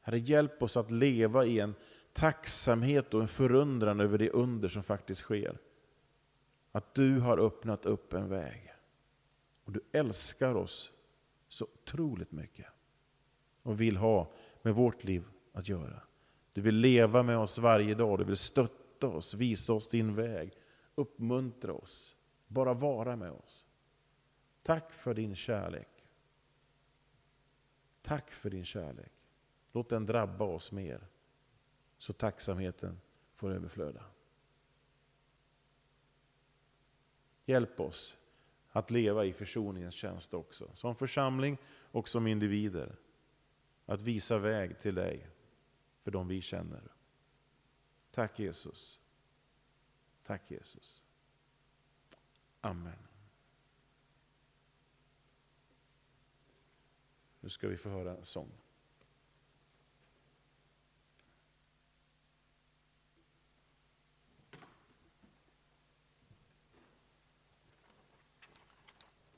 Herre, 0.00 0.18
hjälp 0.18 0.62
oss 0.62 0.76
att 0.76 0.90
leva 0.90 1.44
i 1.44 1.60
en 1.60 1.74
tacksamhet 2.12 3.14
och 3.14 3.22
en 3.22 3.28
förundran 3.28 4.00
över 4.00 4.18
det 4.18 4.30
under 4.30 4.68
som 4.68 4.82
faktiskt 4.82 5.20
sker. 5.20 5.58
Att 6.72 6.94
du 6.94 7.20
har 7.20 7.38
öppnat 7.38 7.86
upp 7.86 8.12
en 8.12 8.28
väg. 8.28 8.72
Och 9.64 9.72
du 9.72 9.80
älskar 9.92 10.54
oss 10.54 10.92
så 11.48 11.64
otroligt 11.64 12.32
mycket. 12.32 12.66
Och 13.62 13.80
vill 13.80 13.96
ha 13.96 14.32
med 14.62 14.74
vårt 14.74 15.04
liv 15.04 15.24
att 15.52 15.68
göra. 15.68 16.02
Du 16.52 16.60
vill 16.60 16.76
leva 16.76 17.22
med 17.22 17.38
oss 17.38 17.58
varje 17.58 17.94
dag, 17.94 18.18
du 18.18 18.24
vill 18.24 18.36
stötta 18.36 19.08
oss, 19.08 19.34
visa 19.34 19.72
oss 19.72 19.88
din 19.88 20.14
väg, 20.14 20.52
uppmuntra 20.94 21.72
oss, 21.72 22.16
bara 22.46 22.74
vara 22.74 23.16
med 23.16 23.30
oss. 23.30 23.66
Tack 24.62 24.92
för 24.92 25.14
din 25.14 25.34
kärlek. 25.34 25.88
Tack 28.02 28.30
för 28.30 28.50
din 28.50 28.64
kärlek. 28.64 29.12
Låt 29.72 29.88
den 29.88 30.06
drabba 30.06 30.44
oss 30.44 30.72
mer, 30.72 31.06
så 31.98 32.12
tacksamheten 32.12 33.00
får 33.34 33.50
överflöda. 33.50 34.04
Hjälp 37.44 37.80
oss 37.80 38.16
att 38.70 38.90
leva 38.90 39.24
i 39.24 39.32
försoningens 39.32 39.94
tjänst 39.94 40.34
också, 40.34 40.70
som 40.74 40.96
församling 40.96 41.58
och 41.68 42.08
som 42.08 42.26
individer. 42.26 42.96
Att 43.86 44.02
visa 44.02 44.38
väg 44.38 44.78
till 44.78 44.94
dig 44.94 45.30
för 46.02 46.10
de 46.10 46.28
vi 46.28 46.40
känner. 46.40 46.92
Tack 48.10 48.38
Jesus. 48.38 49.00
Tack 50.22 50.50
Jesus. 50.50 51.02
Amen. 52.60 53.11
Nu 57.42 57.48
ska 57.48 57.68
vi 57.68 57.76
få 57.76 57.88
höra 57.88 58.16
en 58.16 58.24
sång. 58.24 58.61